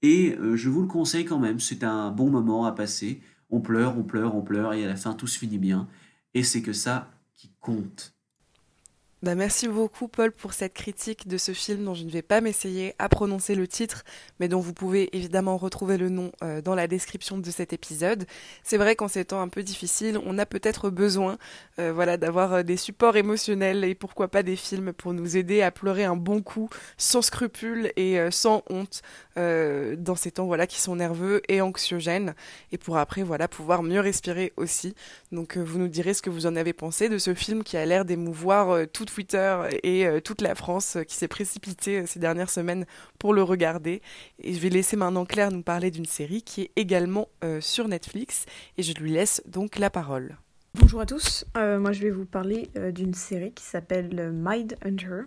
Et 0.02 0.38
je 0.54 0.70
vous 0.70 0.82
le 0.82 0.88
conseille 0.88 1.26
quand 1.26 1.40
même, 1.40 1.60
c'est 1.60 1.84
un 1.84 2.12
bon 2.12 2.30
moment 2.30 2.66
à 2.66 2.72
passer. 2.72 3.20
On 3.50 3.62
pleure, 3.62 3.98
on 3.98 4.04
pleure, 4.04 4.36
on 4.36 4.44
pleure, 4.44 4.74
et 4.74 4.84
à 4.84 4.88
la 4.88 4.96
fin 4.96 5.14
tout 5.14 5.26
se 5.26 5.40
finit 5.40 5.58
bien. 5.58 5.88
Et 6.36 6.44
c'est 6.44 6.62
que 6.62 6.74
ça 6.74 7.10
qui 7.36 7.50
compte. 7.60 8.17
Bah, 9.28 9.36
merci 9.36 9.68
beaucoup 9.68 10.08
Paul 10.08 10.32
pour 10.32 10.54
cette 10.54 10.74
critique 10.74 11.28
de 11.28 11.38
ce 11.38 11.52
film 11.52 11.84
dont 11.84 11.94
je 11.94 12.06
ne 12.06 12.10
vais 12.10 12.22
pas 12.22 12.40
m'essayer 12.40 12.96
à 12.98 13.10
prononcer 13.10 13.56
le 13.56 13.68
titre, 13.68 14.06
mais 14.40 14.48
dont 14.48 14.62
vous 14.62 14.72
pouvez 14.72 15.14
évidemment 15.14 15.58
retrouver 15.58 15.98
le 15.98 16.08
nom 16.08 16.32
euh, 16.46 16.62
dans 16.62 16.76
la 16.76 16.88
description 16.88 17.38
de 17.38 17.52
cet 17.52 17.74
épisode. 17.74 18.26
C'est 18.64 18.78
vrai 18.78 18.96
qu'en 18.96 19.10
ces 19.10 19.26
temps 19.26 19.42
un 19.42 19.50
peu 19.50 19.64
difficiles, 19.64 20.18
on 20.26 20.38
a 20.38 20.46
peut-être 20.46 20.90
besoin 20.90 21.38
euh, 21.78 21.92
voilà, 21.92 22.16
d'avoir 22.16 22.54
euh, 22.54 22.64
des 22.64 22.78
supports 22.78 23.18
émotionnels 23.18 23.84
et 23.84 23.96
pourquoi 23.96 24.30
pas 24.30 24.44
des 24.44 24.56
films 24.56 24.94
pour 24.94 25.12
nous 25.12 25.36
aider 25.36 25.62
à 25.62 25.72
pleurer 25.72 26.06
un 26.06 26.16
bon 26.16 26.42
coup, 26.42 26.70
sans 26.96 27.22
scrupules 27.22 27.92
et 27.98 28.32
sans 28.32 28.64
honte, 28.70 29.02
dans 29.36 30.16
ces 30.16 30.32
temps 30.32 30.46
voilà, 30.46 30.66
qui 30.66 30.80
sont 30.80 30.96
nerveux 30.96 31.42
et 31.48 31.62
anxiogènes, 31.62 32.34
et 32.72 32.78
pour 32.78 32.98
après 32.98 33.24
voilà, 33.24 33.48
pouvoir 33.48 33.84
mieux 33.84 34.00
respirer 34.00 34.54
aussi. 34.58 34.96
Donc 35.32 35.58
vous 35.58 35.78
nous 35.78 35.90
direz 35.90 36.14
ce 36.14 36.22
que 36.22 36.30
vous 36.30 36.48
en 36.48 36.56
avez 36.56 36.74
pensé 36.74 37.10
de 37.10 37.18
ce 37.18 37.34
film 37.34 37.64
qui 37.64 37.78
a 37.78 37.86
l'air 37.86 38.06
d'émouvoir 38.06 38.88
tout 38.92 39.06
Twitter 39.18 39.64
et 39.82 40.06
euh, 40.06 40.20
toute 40.20 40.42
la 40.42 40.54
France 40.54 40.98
euh, 40.98 41.02
qui 41.02 41.16
s'est 41.16 41.28
précipitée 41.28 42.02
euh, 42.02 42.06
ces 42.06 42.20
dernières 42.20 42.52
semaines 42.52 42.86
pour 43.18 43.34
le 43.34 43.42
regarder. 43.42 44.04
Et 44.44 44.54
je 44.54 44.60
vais 44.60 44.70
laisser 44.70 44.96
maintenant 44.96 45.26
Claire 45.26 45.52
nous 45.52 45.64
parler 45.64 45.90
d'une 45.90 46.06
série 46.06 46.44
qui 46.44 46.62
est 46.62 46.72
également 46.76 47.28
sur 47.60 47.88
Netflix 47.88 48.46
et 48.78 48.84
je 48.84 48.94
lui 48.94 49.12
laisse 49.12 49.42
donc 49.48 49.80
la 49.80 49.90
parole. 49.90 50.38
Bonjour 50.76 51.02
à 51.02 51.06
tous, 51.06 51.46
moi 51.56 51.92
je 51.92 52.02
vais 52.02 52.12
vous 52.12 52.26
parler 52.26 52.70
d'une 52.92 53.14
série 53.14 53.52
qui 53.54 53.64
s'appelle 53.64 54.32
Mindhunter. 54.32 55.24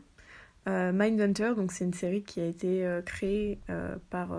Mindhunter, 0.66 1.54
donc 1.56 1.72
c'est 1.72 1.84
une 1.84 1.94
série 1.94 2.22
qui 2.22 2.40
a 2.40 2.46
été 2.46 3.00
créée 3.04 3.58
par, 4.10 4.36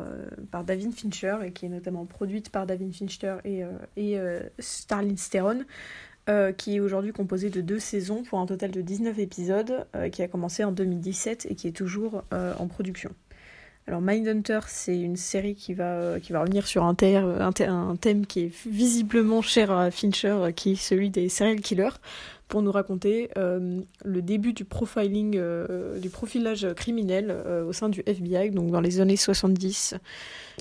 par 0.51 0.63
David 0.63 0.93
Fincher 0.93 1.38
et 1.43 1.51
qui 1.51 1.65
est 1.65 1.70
notamment 1.70 2.05
produite 2.05 2.50
par 2.50 2.65
David 2.65 2.93
Fincher 2.93 3.38
et, 3.43 3.63
et 3.98 4.17
Starlin. 4.60 5.15
Euh, 6.32 6.54
qui 6.54 6.78
est 6.78 6.80
aujourd'hui 6.80 7.12
composé 7.12 7.50
de 7.50 7.60
deux 7.60 7.80
saisons 7.80 8.24
pour 8.24 8.40
un 8.40 8.46
total 8.46 8.72
de 8.72 8.80
19 8.80 9.20
épisodes, 9.20 9.86
euh, 9.98 10.08
qui 10.08 10.22
a 10.22 10.30
commencé 10.30 10.64
en 10.64 10.72
2017 10.72 11.48
et 11.50 11.56
qui 11.56 11.68
est 11.68 11.74
toujours 11.74 12.24
euh, 12.32 12.54
en 12.58 12.68
production. 12.68 13.12
Alors 13.86 14.00
Mindhunter, 14.00 14.60
c'est 14.68 14.98
une 14.98 15.18
série 15.18 15.56
qui 15.56 15.74
va, 15.74 16.14
revenir 16.14 16.68
sur 16.68 16.86
un, 16.86 16.96
thème 16.96 18.26
qui 18.26 18.40
est 18.40 18.52
visiblement 18.66 19.42
cher 19.42 19.72
à 19.72 19.92
Fincher, 19.92 20.52
qui 20.56 20.74
est 20.74 20.76
celui 20.76 21.10
des 21.10 21.28
serial 21.28 21.60
killers, 21.60 21.98
pour 22.51 22.62
nous 22.62 22.72
raconter 22.72 23.29
le 23.36 24.22
début 24.22 24.53
du 24.53 24.65
profiling, 24.65 25.39
du 26.00 26.10
profilage 26.10 26.67
criminel 26.75 27.36
au 27.67 27.74
sein 27.74 27.89
du 27.89 28.03
FBI, 28.05 28.51
donc 28.51 28.72
dans 28.72 28.81
les 28.81 29.00
années 29.00 29.15
70 29.15 29.96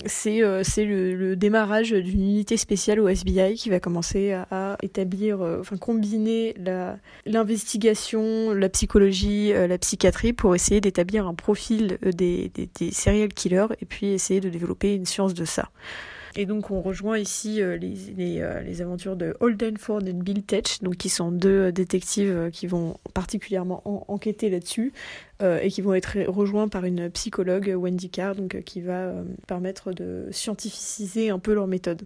c'est 0.05 0.41
euh, 0.41 0.63
le, 0.77 1.35
démarrage 1.35 1.91
d'une 1.91 2.21
unité 2.21 2.57
spéciale 2.57 2.99
au 2.99 3.07
SBI 3.07 3.55
qui 3.55 3.69
va 3.69 3.79
commencer 3.79 4.33
à, 4.33 4.77
établir, 4.81 5.41
euh, 5.41 5.59
enfin 5.59 5.77
combiner 5.77 6.55
l'investigation, 7.25 8.53
la, 8.53 8.69
psychologie, 8.69 9.53
euh, 9.53 9.67
la 9.67 9.77
psychiatrie 9.77 10.33
pour 10.33 10.55
essayer 10.55 10.81
d'établir 10.81 11.27
un 11.27 11.33
profil 11.33 11.97
des, 12.01 12.49
des, 12.49 12.69
des 12.79 12.91
serial 12.91 13.29
killers 13.29 13.67
et 13.81 13.85
puis 13.85 14.07
essayer 14.07 14.39
de 14.39 14.49
développer 14.49 14.95
une 14.95 15.05
science 15.05 15.33
de 15.33 15.45
ça. 15.45 15.69
Et 16.35 16.45
donc 16.45 16.71
on 16.71 16.81
rejoint 16.81 17.17
ici 17.17 17.61
euh, 17.61 17.77
les, 17.77 18.41
euh, 18.41 18.61
les, 18.61 18.81
aventures 18.81 19.15
de 19.15 19.35
Holden 19.39 19.77
Ford 19.77 20.01
et 20.05 20.13
Bill 20.13 20.43
Tetch, 20.43 20.79
donc 20.81 20.95
qui 20.95 21.09
sont 21.09 21.31
deux 21.31 21.67
euh, 21.67 21.71
détectives 21.71 22.49
qui 22.53 22.67
vont 22.67 22.97
particulièrement 23.13 23.81
enquêter 24.09 24.49
là-dessus 24.49 24.93
et 25.43 25.71
qui 25.71 25.81
vont 25.81 25.95
être 25.95 26.19
rejoints 26.27 26.67
par 26.67 26.85
une 26.85 27.09
psychologue, 27.09 27.73
Wendy 27.75 28.11
Carr, 28.11 28.35
donc 28.35 28.61
qui 28.61 28.79
va 28.79 29.11
permettre 29.47 29.91
de 29.91 30.27
scientificiser 30.29 31.31
un 31.31 31.39
peu 31.39 31.55
leur 31.55 31.65
méthode. 31.65 32.03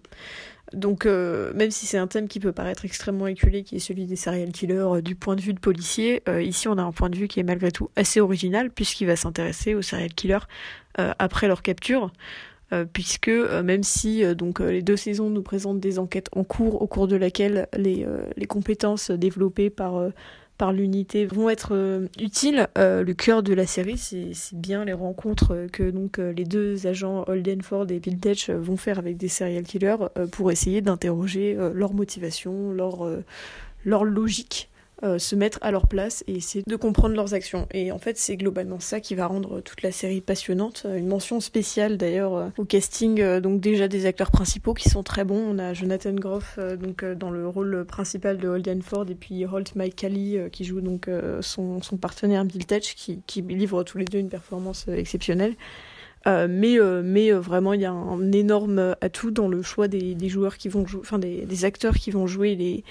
Donc, 0.72 1.04
même 1.04 1.70
si 1.70 1.84
c'est 1.84 1.98
un 1.98 2.06
thème 2.06 2.28
qui 2.28 2.40
peut 2.40 2.52
paraître 2.52 2.86
extrêmement 2.86 3.26
éculé, 3.26 3.62
qui 3.62 3.76
est 3.76 3.78
celui 3.78 4.06
des 4.06 4.16
serial 4.16 4.52
killers 4.52 5.02
du 5.02 5.16
point 5.16 5.36
de 5.36 5.42
vue 5.42 5.52
de 5.52 5.60
policier, 5.60 6.22
ici 6.40 6.66
on 6.66 6.78
a 6.78 6.82
un 6.82 6.92
point 6.92 7.10
de 7.10 7.16
vue 7.16 7.28
qui 7.28 7.38
est 7.38 7.42
malgré 7.42 7.70
tout 7.70 7.90
assez 7.94 8.22
original, 8.22 8.70
puisqu'il 8.70 9.06
va 9.06 9.16
s'intéresser 9.16 9.74
aux 9.74 9.82
serial 9.82 10.14
killers 10.14 10.46
après 10.96 11.46
leur 11.46 11.60
capture. 11.60 12.10
Euh, 12.72 12.84
puisque 12.84 13.28
euh, 13.28 13.62
même 13.62 13.84
si 13.84 14.24
euh, 14.24 14.34
donc 14.34 14.58
les 14.58 14.82
deux 14.82 14.96
saisons 14.96 15.30
nous 15.30 15.42
présentent 15.42 15.78
des 15.78 16.00
enquêtes 16.00 16.28
en 16.32 16.42
cours 16.42 16.82
au 16.82 16.88
cours 16.88 17.06
de 17.06 17.14
laquelle 17.14 17.68
les, 17.76 18.04
compétences 18.48 19.12
développées 19.12 19.70
par 19.70 20.72
l'unité 20.72 21.26
vont 21.26 21.48
être 21.48 22.08
utiles. 22.20 22.68
le 22.76 23.12
cœur 23.12 23.42
de 23.42 23.52
la 23.52 23.66
série, 23.66 23.98
c'est 23.98 24.32
bien 24.54 24.84
les 24.84 24.92
rencontres 24.92 25.66
que 25.72 25.90
donc 25.90 26.18
les 26.18 26.44
deux 26.44 26.86
agents 26.86 27.24
Holden 27.26 27.62
Ford 27.62 27.86
et 27.90 27.98
Bill 27.98 28.18
Tetch 28.18 28.50
vont 28.50 28.76
faire 28.76 28.98
avec 28.98 29.16
des 29.16 29.28
serial 29.28 29.64
killers 29.64 29.96
pour 30.32 30.50
essayer 30.50 30.80
d'interroger 30.80 31.56
leur 31.74 31.92
motivation, 31.92 32.72
leur 32.72 34.04
logique 34.04 34.70
euh, 35.02 35.18
se 35.18 35.36
mettre 35.36 35.58
à 35.60 35.70
leur 35.70 35.88
place 35.88 36.24
et 36.26 36.36
essayer 36.36 36.64
de 36.66 36.76
comprendre 36.76 37.14
leurs 37.14 37.34
actions. 37.34 37.68
Et 37.70 37.92
en 37.92 37.98
fait, 37.98 38.16
c'est 38.16 38.38
globalement 38.38 38.80
ça 38.80 38.98
qui 38.98 39.14
va 39.14 39.26
rendre 39.26 39.60
toute 39.60 39.82
la 39.82 39.92
série 39.92 40.22
passionnante. 40.22 40.84
Euh, 40.86 40.96
une 40.96 41.06
mention 41.06 41.38
spéciale 41.40 41.98
d'ailleurs 41.98 42.34
euh, 42.34 42.48
au 42.56 42.64
casting, 42.64 43.22
donc 43.40 43.60
déjà 43.60 43.88
des 43.88 44.06
acteurs 44.06 44.30
principaux 44.30 44.72
qui 44.72 44.88
sont 44.88 45.02
très 45.02 45.24
bons. 45.24 45.38
On 45.50 45.58
a 45.58 45.74
Jonathan 45.74 46.14
Groff 46.14 46.58
donc 46.80 47.04
dans 47.04 47.28
le 47.28 47.46
rôle 47.46 47.84
principal 47.84 48.38
de 48.38 48.48
Holden 48.48 48.80
Ford 48.80 49.04
et 49.10 49.14
puis 49.14 49.44
Holt 49.44 49.74
Mike 49.76 49.96
Kelly 49.96 50.38
qui 50.50 50.64
joue 50.64 50.80
donc 50.80 51.10
son, 51.40 51.82
son, 51.82 51.96
partenaire 51.98 52.46
Bill 52.46 52.64
Tetch 52.64 52.94
qui, 52.94 53.20
qui 53.26 53.42
livre 53.42 53.82
tous 53.82 53.98
les 53.98 54.06
deux 54.06 54.18
une 54.18 54.30
performance 54.30 54.88
exceptionnelle. 54.88 55.56
mais, 56.26 56.78
mais 57.02 57.32
vraiment, 57.32 57.74
il 57.74 57.82
y 57.82 57.84
a 57.84 57.92
un 57.92 58.32
énorme 58.32 58.96
atout 59.00 59.30
dans 59.30 59.48
le 59.48 59.62
choix 59.62 59.88
des, 59.88 60.28
joueurs 60.28 60.56
qui 60.56 60.68
vont 60.68 60.86
jouer, 60.86 61.00
enfin 61.02 61.18
des, 61.18 61.64
acteurs 61.64 61.94
qui 61.94 62.10
vont 62.10 62.26
jouer 62.26 62.54
les, 62.54 62.84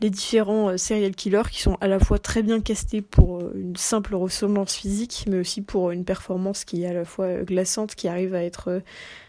les 0.00 0.10
différents 0.10 0.70
euh, 0.70 0.76
serial 0.76 1.14
killers 1.14 1.50
qui 1.50 1.60
sont 1.60 1.76
à 1.80 1.88
la 1.88 1.98
fois 1.98 2.18
très 2.18 2.42
bien 2.42 2.60
castés 2.60 3.02
pour 3.02 3.38
euh, 3.38 3.52
une 3.56 3.76
simple 3.76 4.14
ressemblance 4.14 4.74
physique, 4.74 5.24
mais 5.28 5.38
aussi 5.38 5.62
pour 5.62 5.90
une 5.90 6.04
performance 6.04 6.64
qui 6.64 6.84
est 6.84 6.86
à 6.86 6.92
la 6.92 7.04
fois 7.04 7.26
euh, 7.26 7.44
glaçante, 7.44 7.94
qui 7.94 8.08
arrive 8.08 8.34
à 8.34 8.42
être 8.42 8.82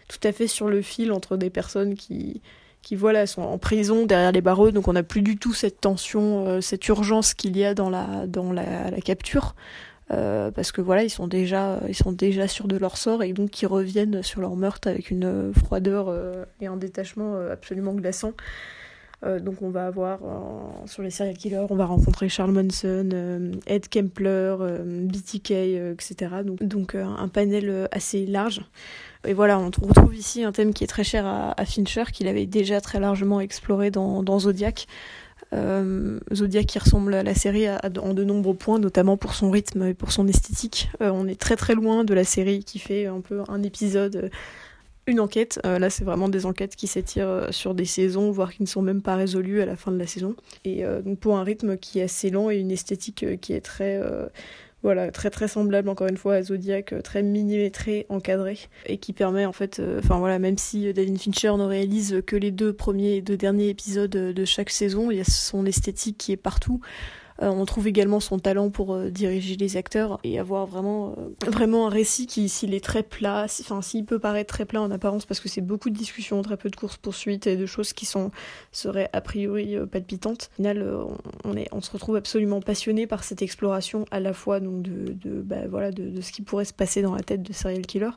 tout 0.08 0.18
à 0.22 0.32
fait 0.32 0.46
sur 0.46 0.68
le 0.68 0.82
fil 0.82 1.12
entre 1.12 1.36
des 1.36 1.50
personnes 1.50 1.94
qui, 1.94 2.40
qui 2.82 2.96
voilà, 2.96 3.26
sont 3.26 3.42
en 3.42 3.58
prison 3.58 4.06
derrière 4.06 4.32
les 4.32 4.40
barreaux, 4.40 4.70
donc 4.70 4.88
on 4.88 4.92
n'a 4.92 5.02
plus 5.02 5.22
du 5.22 5.36
tout 5.36 5.54
cette 5.54 5.80
tension, 5.80 6.60
cette 6.60 6.86
urgence 6.88 7.34
qu'il 7.34 7.56
y 7.56 7.64
a 7.64 7.74
dans 7.74 7.90
la, 7.90 8.26
dans 8.26 8.52
la, 8.52 8.90
la 8.90 9.00
capture. 9.00 9.54
parce 10.08 10.72
que 10.72 10.80
voilà, 10.80 11.04
ils 11.04 11.10
sont 11.10 11.28
déjà, 11.28 11.80
ils 11.88 11.94
sont 11.94 12.10
déjà 12.10 12.48
sûrs 12.48 12.66
de 12.66 12.76
leur 12.76 12.96
sort 12.96 13.22
et 13.22 13.32
donc 13.32 13.62
ils 13.62 13.66
reviennent 13.66 14.24
sur 14.24 14.40
leur 14.40 14.56
meurtre 14.56 14.88
avec 14.88 15.12
une 15.12 15.52
froideur 15.54 16.12
et 16.60 16.66
un 16.66 16.76
détachement 16.76 17.36
absolument 17.52 17.94
glaçant. 17.94 18.32
Euh, 19.24 19.38
donc 19.38 19.60
on 19.60 19.68
va 19.68 19.86
avoir 19.86 20.20
euh, 20.22 20.86
sur 20.86 21.02
les 21.02 21.10
serial 21.10 21.36
killers, 21.36 21.66
on 21.68 21.76
va 21.76 21.84
rencontrer 21.84 22.28
Charles 22.30 22.52
Manson, 22.52 23.10
euh, 23.12 23.52
Ed 23.66 23.88
Kempler, 23.88 24.56
BTK, 24.80 25.50
etc. 25.50 26.36
Donc, 26.60 26.94
un 26.94 27.28
panel 27.28 27.88
assez 27.92 28.26
large. 28.26 28.62
Et 29.26 29.34
voilà, 29.34 29.58
on 29.58 29.66
retrouve 29.66 30.14
ici 30.14 30.44
un 30.44 30.52
thème 30.52 30.72
qui 30.72 30.84
est 30.84 30.86
très 30.86 31.04
cher 31.04 31.26
à, 31.26 31.64
Fincher, 31.66 32.04
qu'il 32.12 32.26
avait 32.26 32.46
déjà 32.46 32.80
très 32.80 33.00
largement 33.00 33.40
exploré 33.40 33.90
dans 33.90 34.38
Zodiac. 34.38 34.86
Zodiac 35.52 36.66
qui 36.66 36.78
ressemble 36.78 37.12
à 37.14 37.22
la 37.22 37.34
série 37.34 37.66
en 37.68 38.14
de 38.14 38.24
nombreux 38.24 38.54
points, 38.54 38.78
notamment 38.78 39.16
pour 39.16 39.34
son 39.34 39.50
rythme 39.50 39.82
et 39.82 39.94
pour 39.94 40.12
son 40.12 40.26
esthétique. 40.26 40.90
on 41.00 41.26
est 41.26 41.38
très 41.38 41.56
très 41.56 41.74
loin 41.74 42.04
de 42.04 42.14
la 42.14 42.24
série 42.24 42.64
qui 42.64 42.78
fait 42.78 43.06
un 43.06 43.20
peu 43.20 43.42
un 43.48 43.62
épisode 43.62 44.30
une 45.10 45.20
enquête. 45.20 45.60
Euh, 45.66 45.78
là, 45.78 45.90
c'est 45.90 46.04
vraiment 46.04 46.28
des 46.28 46.46
enquêtes 46.46 46.76
qui 46.76 46.86
s'étirent 46.86 47.28
euh, 47.28 47.50
sur 47.50 47.74
des 47.74 47.84
saisons, 47.84 48.30
voire 48.30 48.52
qui 48.52 48.62
ne 48.62 48.68
sont 48.68 48.82
même 48.82 49.02
pas 49.02 49.16
résolues 49.16 49.60
à 49.60 49.66
la 49.66 49.76
fin 49.76 49.92
de 49.92 49.98
la 49.98 50.06
saison. 50.06 50.34
Et 50.64 50.84
euh, 50.84 51.02
donc 51.02 51.18
pour 51.18 51.36
un 51.36 51.44
rythme 51.44 51.76
qui 51.76 51.98
est 51.98 52.04
assez 52.04 52.30
lent 52.30 52.50
et 52.50 52.56
une 52.56 52.70
esthétique 52.70 53.40
qui 53.40 53.52
est 53.52 53.60
très 53.60 54.00
voilà, 54.82 55.10
très 55.10 55.28
très 55.28 55.46
semblable 55.46 55.90
encore 55.90 56.06
une 56.08 56.16
fois 56.16 56.36
à 56.36 56.42
Zodiac, 56.42 56.94
très 57.02 57.22
millimétré, 57.22 58.06
encadré, 58.08 58.58
et 58.86 58.96
qui 58.96 59.12
permet 59.12 59.44
en 59.44 59.52
fait, 59.52 59.82
enfin 59.98 60.18
voilà, 60.18 60.38
même 60.38 60.56
si 60.56 60.90
David 60.94 61.18
Fincher 61.20 61.52
ne 61.58 61.64
réalise 61.64 62.22
que 62.26 62.36
les 62.36 62.50
deux 62.50 62.72
premiers 62.72 63.16
et 63.16 63.20
deux 63.20 63.36
derniers 63.36 63.68
épisodes 63.68 64.10
de 64.10 64.44
chaque 64.46 64.70
saison, 64.70 65.10
il 65.10 65.18
y 65.18 65.20
a 65.20 65.24
son 65.24 65.66
esthétique 65.66 66.16
qui 66.16 66.32
est 66.32 66.38
partout. 66.38 66.80
On 67.40 67.64
trouve 67.64 67.86
également 67.86 68.20
son 68.20 68.38
talent 68.38 68.70
pour 68.70 68.98
diriger 68.98 69.56
les 69.56 69.76
acteurs 69.76 70.18
et 70.24 70.38
avoir 70.38 70.66
vraiment, 70.66 71.16
vraiment 71.46 71.86
un 71.86 71.90
récit 71.90 72.26
qui, 72.26 72.48
s'il 72.48 72.74
est 72.74 72.84
très 72.84 73.02
plat, 73.02 73.46
enfin 73.60 73.82
s'il 73.82 74.04
peut 74.04 74.18
paraître 74.18 74.52
très 74.52 74.64
plat 74.64 74.82
en 74.82 74.90
apparence 74.90 75.26
parce 75.26 75.40
que 75.40 75.48
c'est 75.48 75.60
beaucoup 75.60 75.90
de 75.90 75.96
discussions, 75.96 76.42
très 76.42 76.56
peu 76.56 76.68
de 76.68 76.76
courses-poursuites 76.76 77.46
et 77.46 77.56
de 77.56 77.66
choses 77.66 77.92
qui 77.92 78.06
sont, 78.06 78.30
seraient 78.72 79.08
a 79.12 79.20
priori 79.20 79.76
palpitantes, 79.90 80.50
au 80.52 80.56
final 80.56 80.86
on, 81.44 81.56
est, 81.56 81.68
on 81.72 81.80
se 81.80 81.90
retrouve 81.90 82.16
absolument 82.16 82.60
passionné 82.60 83.06
par 83.06 83.24
cette 83.24 83.42
exploration 83.42 84.04
à 84.10 84.20
la 84.20 84.32
fois 84.32 84.60
donc, 84.60 84.82
de, 84.82 85.12
de, 85.12 85.40
bah, 85.40 85.66
voilà, 85.68 85.92
de, 85.92 86.10
de 86.10 86.20
ce 86.20 86.32
qui 86.32 86.42
pourrait 86.42 86.64
se 86.64 86.72
passer 86.74 87.02
dans 87.02 87.14
la 87.14 87.22
tête 87.22 87.42
de 87.42 87.52
serial 87.52 87.86
killer, 87.86 88.10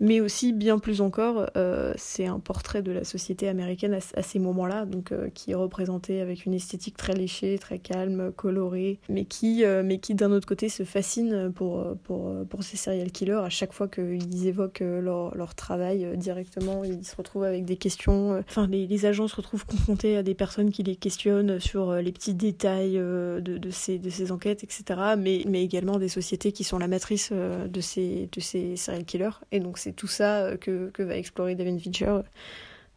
mais 0.00 0.20
aussi 0.20 0.52
bien 0.52 0.78
plus 0.78 1.02
encore, 1.02 1.46
euh, 1.56 1.92
c'est 1.96 2.26
un 2.26 2.40
portrait 2.40 2.82
de 2.82 2.90
la 2.90 3.04
société 3.04 3.48
américaine 3.48 3.98
à, 4.14 4.22
ces 4.22 4.38
moments-là, 4.38 4.86
donc 4.86 5.12
euh, 5.12 5.28
qui 5.34 5.50
est 5.50 5.54
représenté 5.54 6.22
avec 6.22 6.46
une 6.46 6.54
esthétique 6.54 6.96
très 6.96 7.12
léchée, 7.12 7.58
très 7.58 7.78
calme, 7.78 8.32
colorée, 8.34 8.98
mais 9.10 9.26
qui, 9.26 9.64
euh, 9.64 9.82
mais 9.84 9.98
qui 9.98 10.14
d'un 10.14 10.32
autre 10.32 10.46
côté 10.46 10.70
se 10.70 10.84
fascine 10.84 11.52
pour, 11.54 11.96
pour, 12.04 12.32
pour 12.48 12.62
ces 12.62 12.78
serial 12.78 13.12
killers. 13.12 13.44
À 13.44 13.50
chaque 13.50 13.74
fois 13.74 13.88
qu'ils 13.88 14.46
évoquent 14.46 14.80
leur, 14.80 15.36
leur, 15.36 15.54
travail 15.54 16.16
directement, 16.16 16.84
ils 16.84 17.04
se 17.04 17.14
retrouvent 17.16 17.44
avec 17.44 17.64
des 17.66 17.76
questions. 17.76 18.38
Enfin, 18.48 18.66
les, 18.68 18.86
les, 18.86 19.04
agents 19.04 19.28
se 19.28 19.36
retrouvent 19.36 19.66
confrontés 19.66 20.16
à 20.16 20.22
des 20.22 20.34
personnes 20.34 20.70
qui 20.70 20.82
les 20.82 20.96
questionnent 20.96 21.60
sur 21.60 21.92
les 21.94 22.12
petits 22.12 22.34
détails 22.34 22.94
de, 22.94 23.40
de, 23.40 23.70
ces, 23.70 23.98
de 23.98 24.08
ces 24.08 24.32
enquêtes, 24.32 24.64
etc. 24.64 24.84
Mais, 25.18 25.42
mais 25.46 25.62
également 25.62 25.98
des 25.98 26.08
sociétés 26.08 26.52
qui 26.52 26.64
sont 26.64 26.78
la 26.78 26.88
matrice 26.88 27.32
de 27.32 27.80
ces, 27.80 28.28
de 28.32 28.40
ces 28.40 28.76
serial 28.76 29.04
killers. 29.04 29.40
Et 29.52 29.60
donc 29.60 29.76
c'est 29.76 29.89
tout 29.92 30.06
ça 30.06 30.42
euh, 30.42 30.56
que, 30.56 31.02
va 31.02 31.16
explorer 31.16 31.54
David 31.54 31.80
Fincher 31.80 32.06
euh, 32.06 32.22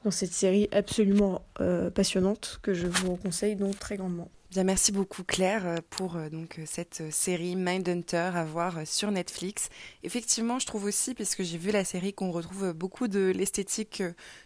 dans 0.03 0.11
cette 0.11 0.33
série 0.33 0.67
absolument 0.71 1.41
euh, 1.61 1.89
passionnante 1.89 2.59
que 2.61 2.73
je 2.73 2.87
vous 2.87 3.15
conseille 3.15 3.55
donc 3.55 3.79
très 3.79 3.97
grandement. 3.97 4.29
Bien, 4.51 4.65
merci 4.65 4.91
beaucoup 4.91 5.23
Claire 5.23 5.79
pour 5.89 6.15
donc 6.31 6.59
cette 6.67 7.11
série 7.11 7.55
Mindhunter 7.55 8.29
à 8.35 8.45
voir 8.45 8.85
sur 8.85 9.09
Netflix. 9.09 9.69
Effectivement, 10.03 10.59
je 10.59 10.67
trouve 10.67 10.83
aussi, 10.83 11.15
puisque 11.15 11.41
j'ai 11.41 11.57
vu 11.57 11.71
la 11.71 11.83
série, 11.83 12.13
qu'on 12.13 12.29
retrouve 12.29 12.71
beaucoup 12.71 13.07
de 13.07 13.31
l'esthétique 13.35 14.03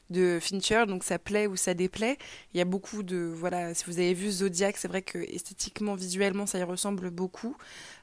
de 0.09 0.39
Fincher, 0.39 0.85
donc 0.87 1.03
ça 1.03 1.19
plaît 1.19 1.45
ou 1.45 1.57
ça 1.57 1.73
déplaît. 1.73 2.17
Il 2.53 2.57
y 2.57 2.61
a 2.61 2.65
beaucoup 2.65 3.03
de 3.03 3.17
voilà, 3.17 3.73
si 3.73 3.83
vous 3.83 3.99
avez 3.99 4.13
vu 4.13 4.31
Zodiac, 4.31 4.77
c'est 4.77 4.87
vrai 4.87 5.01
que 5.01 5.17
esthétiquement, 5.17 5.95
visuellement, 5.95 6.45
ça 6.45 6.57
y 6.57 6.63
ressemble 6.63 7.09
beaucoup, 7.09 7.57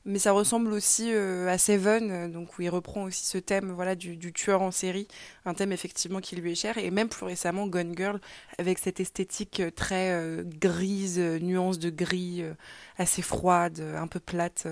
mais 0.06 0.18
ça 0.18 0.32
ressemble 0.32 0.72
aussi 0.72 1.12
euh, 1.12 1.48
à 1.48 1.58
Seven, 1.58 2.10
euh, 2.10 2.28
donc 2.28 2.58
où 2.58 2.62
il 2.62 2.68
reprend 2.68 3.04
aussi 3.04 3.24
ce 3.24 3.38
thème 3.38 3.72
voilà 3.72 3.94
du, 3.94 4.32
tueur 4.32 4.62
en 4.62 4.70
série, 4.70 5.08
un 5.44 5.54
thème 5.54 5.72
effectivement 5.72 6.20
qui 6.20 6.36
lui 6.36 6.52
est 6.52 6.56
cher, 6.56 6.78
et 6.78 6.90
même 6.90 7.08
plus 7.08 7.24
récemment 7.24 7.66
Gone 7.66 7.96
Girl 7.96 8.20
avec 8.58 8.78
cette 8.78 9.00
esthétique 9.00 9.60
euh, 9.60 9.70
très 9.70 9.94
grise, 10.44 11.18
nuance 11.18 11.78
de 11.78 11.90
gris, 11.90 12.44
assez 12.98 13.22
froide, 13.22 13.80
un 13.80 14.06
peu 14.06 14.20
plate. 14.20 14.66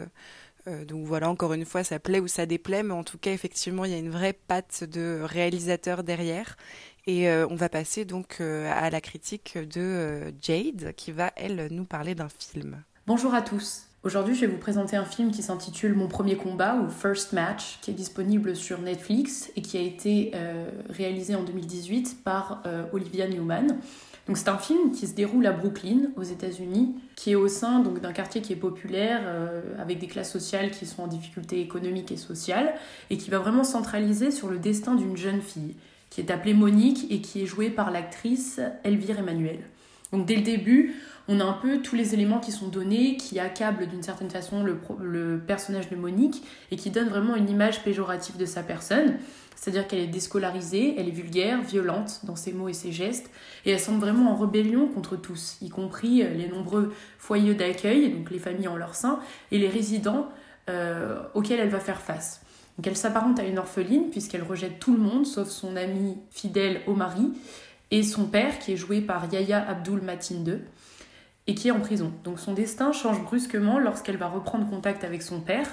donc 0.67 1.07
voilà, 1.07 1.29
encore 1.29 1.53
une 1.53 1.65
fois, 1.65 1.85
ça 1.85 1.99
plaît 1.99 2.21
ou 2.21 2.29
ça 2.29 2.47
déplaît, 2.47 2.83
mais 2.83 2.95
en 2.95 3.05
tout 3.05 3.19
cas, 3.19 3.33
effectivement, 3.33 3.85
il 3.85 3.93
y 3.93 3.95
a 3.95 3.99
une 3.99 4.11
vraie 4.11 4.33
patte 4.33 4.85
de 4.85 5.21
réalisateur 5.23 6.03
derrière. 6.03 6.57
Et 7.07 7.31
on 7.31 7.57
va 7.57 7.69
passer 7.69 8.05
donc 8.05 8.41
à 8.41 8.91
la 8.91 9.01
critique 9.01 9.59
de 9.59 10.33
Jade 10.41 10.93
qui 10.97 11.13
va, 11.13 11.33
elle, 11.37 11.69
nous 11.71 11.85
parler 11.85 12.15
d'un 12.15 12.29
film. 12.29 12.83
Bonjour 13.07 13.35
à 13.35 13.43
tous. 13.43 13.92
Aujourd'hui, 14.05 14.35
je 14.35 14.41
vais 14.41 14.47
vous 14.49 14.59
présenter 14.59 14.97
un 14.97 15.05
film 15.05 15.31
qui 15.31 15.45
s'intitule 15.45 15.95
Mon 15.95 16.09
premier 16.09 16.37
combat 16.37 16.75
ou 16.75 16.91
First 16.91 17.33
Match, 17.33 17.79
qui 17.83 17.93
est 17.93 17.95
disponible 17.95 18.57
sur 18.57 18.81
Netflix 18.81 19.53
et 19.55 19.63
qui 19.63 19.79
a 19.79 19.81
été 19.81 20.33
réalisé 20.89 21.37
en 21.37 21.45
2018 21.45 22.25
par 22.25 22.65
Olivia 22.93 23.29
Newman. 23.29 23.79
Donc 24.27 24.39
c'est 24.39 24.49
un 24.49 24.59
film 24.59 24.91
qui 24.91 25.07
se 25.07 25.15
déroule 25.15 25.47
à 25.47 25.53
Brooklyn, 25.53 26.11
aux 26.17 26.25
États-Unis, 26.25 26.97
qui 27.15 27.31
est 27.31 27.37
au 27.37 27.47
sein 27.47 27.79
donc 27.79 28.01
d'un 28.01 28.13
quartier 28.13 28.41
qui 28.41 28.53
est 28.53 28.57
populaire, 28.57 29.21
avec 29.79 30.01
des 30.01 30.09
classes 30.09 30.33
sociales 30.33 30.73
qui 30.73 30.85
sont 30.85 31.05
en 31.05 31.07
difficulté 31.07 31.61
économique 31.61 32.11
et 32.11 32.17
sociale, 32.17 32.75
et 33.09 33.17
qui 33.17 33.31
va 33.31 33.39
vraiment 33.39 33.63
centraliser 33.63 34.33
sur 34.33 34.49
le 34.49 34.59
destin 34.59 34.97
d'une 34.97 35.17
jeune 35.17 35.43
fille 35.43 35.77
qui 36.11 36.21
est 36.21 36.33
appelée 36.33 36.55
Monique 36.55 37.07
et 37.11 37.21
qui 37.21 37.43
est 37.43 37.47
jouée 37.47 37.71
par 37.71 37.93
l'actrice 37.93 38.61
Elvire 38.83 39.21
Emmanuel. 39.21 39.61
Donc 40.13 40.27
dès 40.27 40.37
le 40.37 40.43
début, 40.43 40.95
on 41.29 41.41
a 41.41 41.45
un 41.45 41.53
peu 41.53 41.81
tous 41.81 41.97
les 41.97 42.15
éléments 42.15 42.41
qui 42.41 42.53
sont 42.53 42.69
donnés, 42.69 43.17
qui 43.17 43.39
accablent 43.39 43.87
d'une 43.87 44.03
certaine 44.03 44.31
façon 44.31 44.65
le, 44.65 45.41
personnage 45.47 45.89
de 45.89 45.97
Monique 45.97 46.43
et 46.71 46.77
qui 46.77 46.91
donnent 46.91 47.09
vraiment 47.09 47.37
une 47.37 47.49
image 47.49 47.83
péjorative 47.83 48.37
de 48.37 48.47
sa 48.47 48.63
personne. 48.63 49.17
C'est-à-dire 49.55 49.87
qu'elle 49.87 50.01
est 50.01 50.09
déscolarisée, 50.09 50.97
elle 50.99 51.09
est 51.09 51.13
vulgaire, 51.13 51.63
violente 51.63 52.21
dans 52.25 52.35
ses 52.35 52.53
mots 52.53 52.69
et 52.69 52.73
ses 52.73 52.91
gestes, 52.91 53.31
et 53.65 53.71
elle 53.71 53.79
semble 53.79 54.01
vraiment 54.01 54.33
en 54.33 54.37
rébellion 54.37 54.89
contre 54.89 55.15
tous, 55.15 55.59
y 55.61 55.69
compris 55.69 56.25
les 56.25 56.49
nombreux 56.49 56.93
foyers 57.19 57.55
d'accueil, 57.55 58.11
donc 58.11 58.31
les 58.31 58.41
familles 58.41 58.67
en 58.67 58.77
leur 58.77 58.97
sein, 58.97 59.21
et 59.53 59.59
les 59.59 59.69
résidents 59.69 60.29
euh, 60.69 61.23
auxquels 61.35 61.61
elle 61.61 61.69
va 61.69 61.79
faire 61.79 62.01
face. 62.01 62.41
Donc 62.77 62.87
elle 62.87 62.97
s'apparente 62.97 63.39
à 63.39 63.45
une 63.45 63.59
orpheline 63.59 64.11
puisqu'elle 64.11 64.43
rejette 64.43 64.79
tout 64.79 64.93
le 64.93 65.03
monde 65.03 65.27
sauf 65.27 65.49
son 65.49 65.77
ami 65.77 66.17
fidèle 66.31 66.81
au 66.87 66.95
mari 66.95 67.33
et 67.91 68.03
son 68.03 68.25
père 68.25 68.59
qui 68.59 68.73
est 68.73 68.77
joué 68.77 69.01
par 69.01 69.33
Yahya 69.33 69.69
Abdul 69.69 70.01
Matin 70.01 70.37
II 70.47 70.61
et 71.47 71.55
qui 71.55 71.69
est 71.69 71.73
en 71.73 71.81
prison. 71.81 72.13
Donc 72.25 72.39
son 72.39 72.53
destin 72.53 72.93
change 72.93 73.23
brusquement 73.23 73.79
lorsqu'elle 73.79 74.17
va 74.17 74.29
reprendre 74.29 74.69
contact 74.69 75.05
avec 75.05 75.23
son 75.23 75.41
père, 75.41 75.67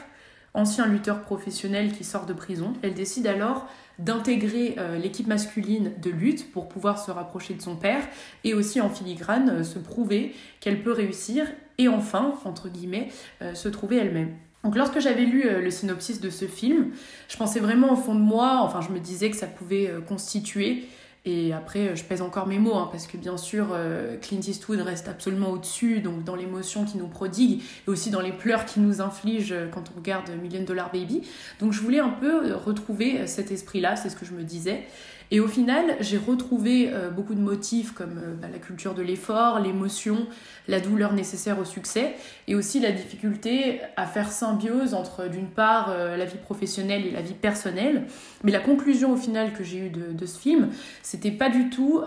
ancien 0.53 0.88
lutteur 0.88 1.21
professionnel 1.21 1.91
qui 1.91 2.03
sort 2.03 2.25
de 2.25 2.34
prison. 2.34 2.73
Elle 2.82 2.93
décide 2.93 3.27
alors 3.27 3.67
d'intégrer 3.99 4.75
euh, 4.77 4.97
l'équipe 4.97 5.27
masculine 5.27 5.91
de 6.01 6.10
lutte 6.10 6.51
pour 6.51 6.69
pouvoir 6.69 7.03
se 7.03 7.12
rapprocher 7.12 7.53
de 7.53 7.62
son 7.62 7.75
père 7.75 8.01
et 8.43 8.53
aussi 8.53 8.82
en 8.82 8.89
filigrane 8.89 9.49
euh, 9.49 9.63
se 9.63 9.77
prouver 9.77 10.34
qu'elle 10.60 10.82
peut 10.82 10.93
réussir 10.93 11.45
et 11.77 11.88
enfin, 11.88 12.34
entre 12.45 12.69
guillemets, 12.69 13.10
euh, 13.41 13.53
se 13.53 13.69
trouver 13.69 13.97
elle-même. 13.97 14.34
Donc 14.63 14.75
lorsque 14.75 14.99
j'avais 14.99 15.23
lu 15.23 15.45
le 15.49 15.71
synopsis 15.71 16.19
de 16.19 16.29
ce 16.29 16.43
film, 16.43 16.91
je 17.29 17.38
pensais 17.38 17.62
vraiment 17.62 17.93
au 17.93 17.95
fond 17.95 18.13
de 18.13 18.19
moi, 18.19 18.60
enfin 18.62 18.82
je 18.82 18.89
me 18.89 18.99
disais 18.99 19.29
que 19.29 19.38
ça 19.38 19.47
pouvait 19.47 19.89
constituer, 20.05 20.84
et 21.25 21.53
après 21.53 21.89
euh, 21.89 21.95
je 21.95 22.03
pèse 22.03 22.21
encore 22.21 22.47
mes 22.47 22.60
mots, 22.60 22.75
hein, 22.75 22.88
parce 22.91 23.08
que 23.08 23.17
bien 23.17 23.38
sûr 23.38 23.75
Clint 24.21 24.41
Eastwood 24.41 24.82
reste 24.82 25.08
absolument 25.08 25.51
au-dessus, 25.51 25.99
donc 25.99 26.23
dans 26.23 26.36
l'émotion 26.36 26.86
qui 26.86 26.97
nous 26.97 27.08
prodigue, 27.08 27.62
et 27.88 27.89
aussi 27.89 28.12
dans 28.12 28.21
les 28.21 28.32
pleurs 28.32 28.65
qui 28.65 28.79
nous 28.79 29.01
inflige 29.01 29.53
quand 29.71 29.84
on 29.93 29.99
regarde 29.99 30.29
Million 30.41 30.63
Dollar 30.63 30.91
Baby. 30.91 31.21
Donc 31.60 31.73
je 31.73 31.82
voulais 31.82 31.99
un 31.99 32.10
peu 32.10 32.53
retrouver 32.53 33.27
cet 33.27 33.51
esprit-là, 33.51 33.95
c'est 33.95 34.10
ce 34.10 34.15
que 34.15 34.25
je 34.25 34.34
me 34.34 34.43
disais. 34.43 34.84
Et 35.31 35.39
au 35.39 35.47
final, 35.47 35.95
j'ai 35.99 36.17
retrouvé 36.17 36.89
euh, 36.91 37.11
beaucoup 37.11 37.35
de 37.35 37.39
motifs 37.39 37.91
comme 37.91 38.17
euh, 38.17 38.33
bah, 38.41 38.47
la 38.51 38.57
culture 38.57 38.95
de 38.95 39.03
l'effort, 39.03 39.59
l'émotion, 39.59 40.27
la 40.67 40.79
douleur 40.79 41.13
nécessaire 41.13 41.59
au 41.59 41.65
succès, 41.65 42.15
et 42.47 42.55
aussi 42.55 42.79
la 42.79 42.91
difficulté 42.91 43.81
à 43.95 44.07
faire 44.07 44.31
symbiose 44.31 44.95
entre 44.95 45.27
d'une 45.29 45.47
part 45.47 45.91
euh, 45.91 46.17
la 46.17 46.25
vie 46.25 46.37
professionnelle 46.37 47.05
et 47.05 47.11
la 47.11 47.21
vie 47.21 47.35
personnelle. 47.35 48.05
Mais 48.43 48.51
la 48.51 48.59
conclusion 48.59 49.13
au 49.13 49.17
final 49.17 49.53
que 49.53 49.63
j'ai 49.63 49.77
eue 49.77 49.89
de, 49.89 50.13
de, 50.13 50.25
ce 50.25 50.39
film, 50.39 50.69
c'était 51.03 51.31
pas 51.31 51.49
du 51.49 51.69
tout 51.69 52.01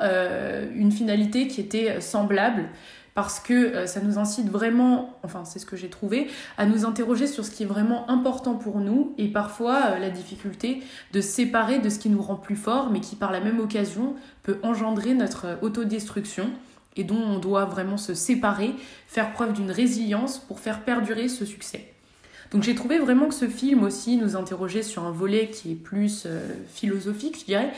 une 0.74 0.92
finalité 0.92 1.46
qui 1.46 1.60
était 1.60 2.00
semblable 2.00 2.68
parce 3.14 3.40
que 3.40 3.52
euh, 3.52 3.86
ça 3.86 4.00
nous 4.00 4.18
incite 4.18 4.48
vraiment, 4.48 5.18
enfin 5.22 5.44
c'est 5.44 5.58
ce 5.58 5.66
que 5.66 5.76
j'ai 5.76 5.88
trouvé, 5.88 6.28
à 6.56 6.66
nous 6.66 6.84
interroger 6.84 7.26
sur 7.26 7.44
ce 7.44 7.50
qui 7.50 7.62
est 7.62 7.66
vraiment 7.66 8.08
important 8.10 8.54
pour 8.54 8.80
nous 8.80 9.14
et 9.18 9.28
parfois 9.28 9.92
euh, 9.92 9.98
la 9.98 10.10
difficulté 10.10 10.82
de 11.12 11.20
se 11.20 11.28
séparer 11.28 11.78
de 11.78 11.88
ce 11.88 11.98
qui 11.98 12.08
nous 12.08 12.22
rend 12.22 12.36
plus 12.36 12.56
fort 12.56 12.90
mais 12.90 13.00
qui 13.00 13.16
par 13.16 13.32
la 13.32 13.40
même 13.40 13.60
occasion 13.60 14.14
peut 14.42 14.58
engendrer 14.62 15.14
notre 15.14 15.46
euh, 15.46 15.56
autodestruction 15.62 16.50
et 16.96 17.04
dont 17.04 17.20
on 17.20 17.38
doit 17.38 17.64
vraiment 17.64 17.96
se 17.96 18.14
séparer, 18.14 18.74
faire 19.06 19.32
preuve 19.32 19.54
d'une 19.54 19.70
résilience 19.70 20.38
pour 20.38 20.60
faire 20.60 20.80
perdurer 20.80 21.28
ce 21.28 21.46
succès. 21.46 21.88
Donc 22.50 22.62
j'ai 22.62 22.74
trouvé 22.74 22.98
vraiment 22.98 23.28
que 23.28 23.34
ce 23.34 23.48
film 23.48 23.82
aussi 23.82 24.18
nous 24.18 24.36
interrogeait 24.36 24.82
sur 24.82 25.04
un 25.04 25.10
volet 25.10 25.48
qui 25.48 25.72
est 25.72 25.74
plus 25.74 26.26
philosophique, 26.68 27.38
je 27.40 27.44
dirais, 27.46 27.72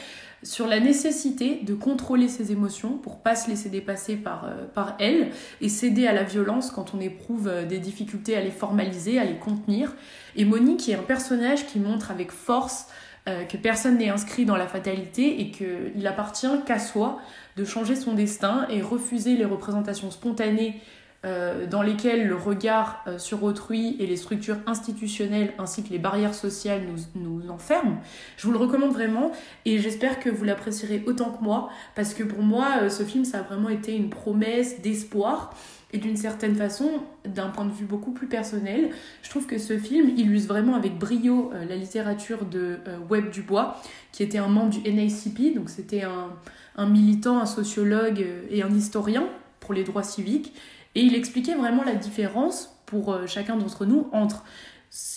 sur 0.45 0.67
la 0.67 0.79
nécessité 0.79 1.61
de 1.63 1.75
contrôler 1.75 2.29
ses 2.29 2.53
émotions 2.53 2.99
pour 2.99 3.19
pas 3.19 3.35
se 3.35 3.49
laisser 3.49 3.71
dépasser 3.71 4.17
par, 4.17 4.45
euh, 4.45 4.91
elles 4.99 5.31
et 5.61 5.69
céder 5.69 6.07
à 6.07 6.13
la 6.13 6.23
violence 6.23 6.71
quand 6.71 6.95
on 6.95 7.01
éprouve 7.01 7.49
euh, 7.49 7.65
des 7.65 7.79
difficultés 7.79 8.37
à 8.37 8.41
les 8.41 8.51
formaliser, 8.51 9.19
à 9.19 9.25
les 9.25 9.37
contenir. 9.37 9.95
Et 10.37 10.45
Monique 10.45 10.89
est 10.89 10.95
un 10.95 11.03
personnage 11.03 11.67
qui 11.67 11.79
montre 11.79 12.11
avec 12.11 12.31
force 12.31 12.87
euh, 13.27 13.45
que 13.45 13.57
personne 13.57 13.97
n'est 13.99 14.11
inscrit 14.11 14.45
dans 14.45 14.57
la 14.57 14.67
fatalité 14.67 15.41
et 15.41 15.51
qu'il 15.51 16.07
appartient 16.07 16.47
qu'à 16.67 16.79
soi 16.79 17.19
de 17.57 17.65
changer 17.65 17.97
son 17.97 18.13
destin 18.13 18.67
et 18.69 18.83
refuser 18.83 19.37
les 19.37 19.47
représentations 19.47 20.11
spontanées 20.11 20.81
euh, 21.25 21.67
dans 21.67 21.81
lesquelles 21.81 22.29
le 22.29 22.37
regard 22.37 23.03
euh, 23.07 23.19
sur 23.19 23.45
autrui 23.45 23.97
et 23.99 24.07
les 24.07 24.17
structures 24.17 24.59
institutionnelles 24.67 25.55
ainsi 25.59 25.83
que 25.83 25.89
les 25.89 25.99
barrières 25.99 26.35
sociales 26.35 26.83
nous, 27.15 27.39
nous 27.41 27.51
enferment. 27.51 28.03
Je 28.37 28.47
vous 28.47 28.53
le 28.53 28.59
recommande 28.59 28.93
vraiment 28.93 29.33
et 29.65 29.79
j'espère 29.79 30.21
que 30.21 30.29
vous 30.29 30.45
l'apprécierez 30.45 31.03
autant 31.07 31.31
que 31.31 31.43
moi 31.43 31.71
parce 31.95 32.13
que 32.13 32.25
pour 32.25 32.43
moi 32.43 32.67
euh, 32.83 32.89
ce 32.91 33.05
film 33.05 33.25
ça 33.25 33.39
a 33.39 33.43
vraiment 33.43 33.71
été 33.71 33.97
une 33.97 34.11
promesse 34.11 34.83
d'espoir 34.83 35.55
et 35.95 35.99
d'une 35.99 36.17
certaine 36.17 36.57
façon, 36.57 36.91
d'un 37.25 37.49
point 37.49 37.65
de 37.65 37.73
vue 37.73 37.87
beaucoup 37.87 38.11
plus 38.11 38.27
personnel, 38.27 38.91
je 39.23 39.31
trouve 39.31 39.47
que 39.47 39.57
ce 39.57 39.79
film 39.79 40.11
illustre 40.19 40.49
vraiment 40.49 40.75
avec 40.75 40.99
brio 40.99 41.53
la 41.69 41.77
littérature 41.77 42.47
de 42.47 42.81
Webb 43.09 43.31
Dubois, 43.31 43.81
qui 44.11 44.25
était 44.25 44.39
un 44.39 44.49
membre 44.49 44.71
du 44.71 44.93
NACP, 44.93 45.55
donc 45.55 45.71
c'était 45.71 46.03
un 46.03 46.87
militant, 46.87 47.39
un 47.39 47.47
sociologue 47.47 48.27
et 48.51 48.65
un 48.65 48.75
historien 48.75 49.29
pour 49.61 49.73
les 49.73 49.85
droits 49.85 50.03
civiques, 50.03 50.53
et 50.95 51.03
il 51.03 51.15
expliquait 51.15 51.55
vraiment 51.55 51.85
la 51.85 51.95
différence 51.95 52.77
pour 52.87 53.13
euh, 53.13 53.27
chacun 53.27 53.57
d'entre 53.57 53.85
nous 53.87 54.09
entre 54.13 54.45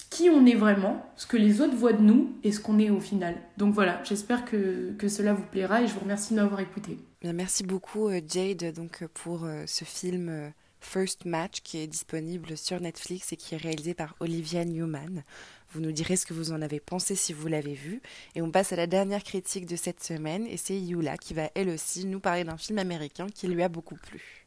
qui 0.10 0.30
on 0.30 0.46
est 0.48 0.56
vraiment, 0.56 1.06
ce 1.18 1.28
que 1.28 1.38
les 1.38 1.62
autres 1.62 1.76
voient 1.76 1.94
de 1.94 2.02
nous 2.02 2.34
et 2.44 2.52
ce 2.52 2.60
qu'on 2.60 2.80
est 2.80 2.90
au 2.90 3.00
final. 3.00 3.36
Donc 3.58 3.76
voilà, 3.76 4.02
j'espère 4.04 4.44
que, 4.46 4.94
que, 4.98 5.08
cela 5.08 5.34
vous 5.34 5.44
plaira 5.44 5.84
et 5.84 5.88
je 5.88 5.94
vous 5.94 6.00
remercie 6.00 6.34
de 6.34 6.40
m'avoir 6.40 6.62
écouté. 6.62 6.98
Bien, 7.22 7.34
merci 7.34 7.64
beaucoup 7.64 8.08
euh, 8.08 8.20
Jade 8.28 8.74
donc, 8.74 9.06
pour 9.14 9.48
ce 9.68 9.86
film 9.86 10.52
First 10.80 11.26
Match 11.26 11.62
qui 11.62 11.78
est 11.78 11.88
disponible 11.88 12.58
sur 12.58 12.80
Netflix 12.80 13.34
et 13.34 13.36
qui 13.36 13.56
est 13.56 13.60
réalisé 13.60 13.94
par 13.94 14.16
Olivia 14.20 14.66
Newman. 14.66 15.24
Vous 15.72 15.82
nous 15.82 15.92
direz 15.92 16.16
ce 16.16 16.26
que 16.26 16.34
vous 16.34 16.52
en 16.52 16.62
avez 16.62 16.80
pensé 16.80 17.16
si 17.16 17.34
vous 17.34 17.48
l'avez 17.48 17.74
vu. 17.74 18.02
Et 18.36 18.42
on 18.42 18.52
passe 18.52 18.72
à 18.72 18.78
la 18.78 18.88
dernière 18.88 19.24
critique 19.24 19.66
de 19.66 19.76
cette 19.76 20.04
semaine 20.04 20.48
et 20.48 20.58
c'est 20.58 20.80
Yula 20.80 21.18
qui 21.18 21.34
va 21.34 21.50
elle 21.56 21.70
aussi 21.70 22.06
nous 22.06 22.20
parler 22.20 22.44
d'un 22.44 22.58
film 22.58 22.80
américain 22.80 23.28
qui 23.28 23.48
lui 23.48 23.64
a 23.64 23.70
beaucoup 23.70 23.96
plu. 23.96 24.47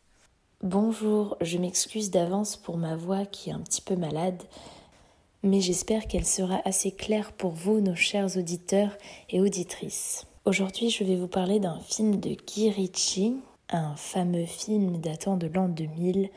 Bonjour, 0.63 1.39
je 1.41 1.57
m'excuse 1.57 2.11
d'avance 2.11 2.59
pour 2.59 2.77
ma 2.77 2.95
voix 2.95 3.25
qui 3.25 3.49
est 3.49 3.55
un 3.55 3.61
petit 3.61 3.81
peu 3.81 3.97
malade, 3.97 4.43
mais 5.43 5.63
j'espère 5.63 6.07
qu'elle 6.07 6.27
sera 6.27 6.61
assez 6.67 6.93
claire 6.93 7.33
pour 7.33 7.53
vous, 7.53 7.81
nos 7.81 7.95
chers 7.95 8.37
auditeurs 8.37 8.95
et 9.31 9.41
auditrices. 9.41 10.27
Aujourd'hui, 10.45 10.91
je 10.91 11.03
vais 11.03 11.17
vous 11.17 11.29
parler 11.29 11.61
d'un 11.61 11.81
film 11.81 12.21
de 12.21 12.37
Guy 12.47 12.69
Ritchie, 12.69 13.37
un 13.71 13.97
fameux 13.97 14.45
film 14.45 15.01
datant 15.01 15.39
de 15.39 15.47
l'an 15.47 15.71
2000, 15.71 16.29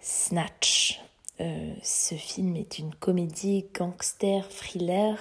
Snatch. 0.00 1.00
Euh, 1.40 1.72
ce 1.80 2.16
film 2.16 2.56
est 2.56 2.80
une 2.80 2.92
comédie 2.96 3.66
gangster 3.72 4.48
thriller 4.48 5.16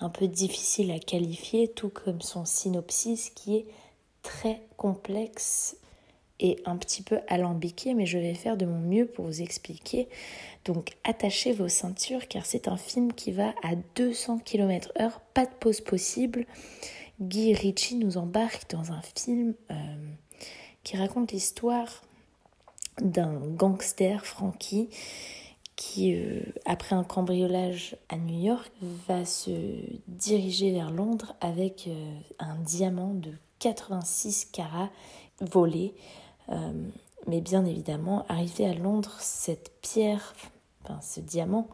un 0.00 0.10
peu 0.10 0.28
difficile 0.28 0.90
à 0.90 0.98
qualifier, 0.98 1.68
tout 1.68 1.88
comme 1.88 2.20
son 2.20 2.44
synopsis 2.44 3.30
qui 3.30 3.56
est 3.56 3.66
très 4.22 4.60
complexe 4.76 5.78
et 6.40 6.58
un 6.66 6.76
petit 6.76 7.02
peu 7.02 7.20
alambiqué, 7.28 7.94
mais 7.94 8.06
je 8.06 8.18
vais 8.18 8.34
faire 8.34 8.56
de 8.56 8.66
mon 8.66 8.78
mieux 8.78 9.06
pour 9.06 9.24
vous 9.24 9.42
expliquer. 9.42 10.08
Donc 10.64 10.96
attachez 11.04 11.52
vos 11.52 11.68
ceintures 11.68 12.28
car 12.28 12.44
c'est 12.44 12.68
un 12.68 12.76
film 12.76 13.12
qui 13.12 13.32
va 13.32 13.54
à 13.62 13.74
200 13.94 14.40
km/h, 14.40 15.12
pas 15.34 15.46
de 15.46 15.54
pause 15.60 15.80
possible. 15.80 16.46
Guy 17.20 17.54
Ritchie 17.54 17.96
nous 17.96 18.18
embarque 18.18 18.70
dans 18.70 18.92
un 18.92 19.00
film 19.14 19.54
euh, 19.70 19.74
qui 20.84 20.96
raconte 20.96 21.32
l'histoire 21.32 22.02
d'un 23.00 23.40
gangster, 23.40 24.24
Frankie, 24.26 24.88
qui, 25.76 26.14
euh, 26.14 26.40
après 26.64 26.96
un 26.96 27.04
cambriolage 27.04 27.96
à 28.08 28.16
New 28.16 28.42
York, 28.42 28.70
va 29.06 29.24
se 29.24 29.50
diriger 30.08 30.72
vers 30.72 30.90
Londres 30.90 31.34
avec 31.40 31.86
euh, 31.86 32.18
un 32.38 32.56
diamant 32.56 33.14
de 33.14 33.32
86 33.58 34.46
carats 34.52 34.90
volé. 35.40 35.94
Euh, 36.50 36.72
mais 37.26 37.40
bien 37.40 37.64
évidemment, 37.64 38.24
arrivé 38.28 38.66
à 38.66 38.74
Londres, 38.74 39.16
cette 39.18 39.72
pierre, 39.80 40.34
enfin 40.84 41.00
ce 41.00 41.20
diamant, 41.20 41.68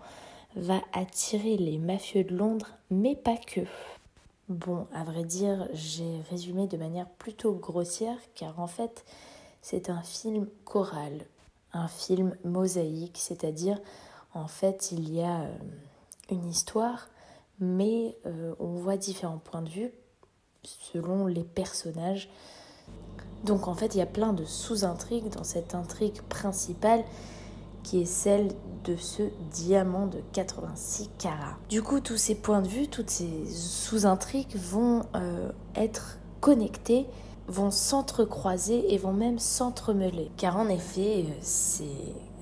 va 0.56 0.80
attirer 0.92 1.56
les 1.56 1.78
mafieux 1.78 2.24
de 2.24 2.34
Londres, 2.34 2.68
mais 2.90 3.16
pas 3.16 3.36
que. 3.36 3.60
Bon, 4.48 4.86
à 4.92 5.04
vrai 5.04 5.24
dire, 5.24 5.68
j'ai 5.72 6.20
résumé 6.30 6.66
de 6.66 6.76
manière 6.76 7.08
plutôt 7.08 7.52
grossière, 7.52 8.18
car 8.34 8.60
en 8.60 8.66
fait, 8.66 9.04
c'est 9.62 9.88
un 9.88 10.02
film 10.02 10.48
choral, 10.64 11.24
un 11.72 11.88
film 11.88 12.36
mosaïque, 12.44 13.18
c'est-à-dire 13.18 13.78
en 14.34 14.48
fait 14.48 14.92
il 14.92 15.12
y 15.12 15.22
a 15.22 15.42
euh, 15.42 15.56
une 16.30 16.48
histoire, 16.48 17.08
mais 17.60 18.16
euh, 18.26 18.54
on 18.58 18.74
voit 18.74 18.96
différents 18.96 19.38
points 19.38 19.62
de 19.62 19.70
vue 19.70 19.90
selon 20.64 21.26
les 21.26 21.44
personnages. 21.44 22.28
Donc 23.44 23.68
en 23.68 23.74
fait 23.74 23.94
il 23.94 23.98
y 23.98 24.02
a 24.02 24.06
plein 24.06 24.32
de 24.32 24.44
sous-intrigues 24.44 25.30
dans 25.30 25.44
cette 25.44 25.74
intrigue 25.74 26.20
principale 26.28 27.04
qui 27.82 28.02
est 28.02 28.06
celle 28.06 28.48
de 28.84 28.96
ce 28.96 29.24
diamant 29.50 30.06
de 30.06 30.18
86 30.32 31.10
carats. 31.18 31.56
Du 31.68 31.82
coup, 31.82 31.98
tous 31.98 32.16
ces 32.16 32.36
points 32.36 32.62
de 32.62 32.68
vue, 32.68 32.86
toutes 32.86 33.10
ces 33.10 33.44
sous-intrigues 33.46 34.54
vont 34.54 35.02
euh, 35.16 35.50
être 35.74 36.18
connectés 36.40 37.06
vont 37.48 37.70
s'entrecroiser 37.70 38.92
et 38.92 38.98
vont 38.98 39.12
même 39.12 39.38
s'entremêler. 39.38 40.30
Car 40.36 40.56
en 40.56 40.68
effet, 40.68 41.24
euh, 41.26 41.32
c'est 41.40 41.84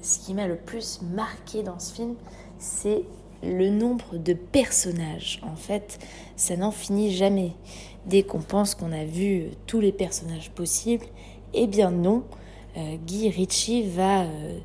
ce 0.03 0.19
qui 0.19 0.35
m'a 0.35 0.47
le 0.47 0.57
plus 0.57 1.01
marqué 1.03 1.63
dans 1.63 1.79
ce 1.79 1.93
film, 1.93 2.15
c'est 2.59 3.05
le 3.43 3.71
nombre 3.71 4.17
de 4.17 4.35
personnages. 4.35 5.41
En 5.43 5.57
fait, 5.57 5.99
ça 6.37 6.57
n'en 6.57 6.71
finit 6.71 7.15
jamais. 7.15 7.53
Dès 8.07 8.23
qu'on 8.23 8.41
pense 8.41 8.75
qu'on 8.75 8.93
a 8.93 9.05
vu 9.05 9.51
tous 9.67 9.81
les 9.81 9.93
personnages 9.93 10.51
possibles, 10.51 11.07
eh 11.53 11.67
bien 11.67 11.91
non, 11.91 12.25
euh, 12.77 12.97
Guy 13.07 13.29
Ritchie 13.31 13.83
va 13.83 14.23
euh, 14.23 14.59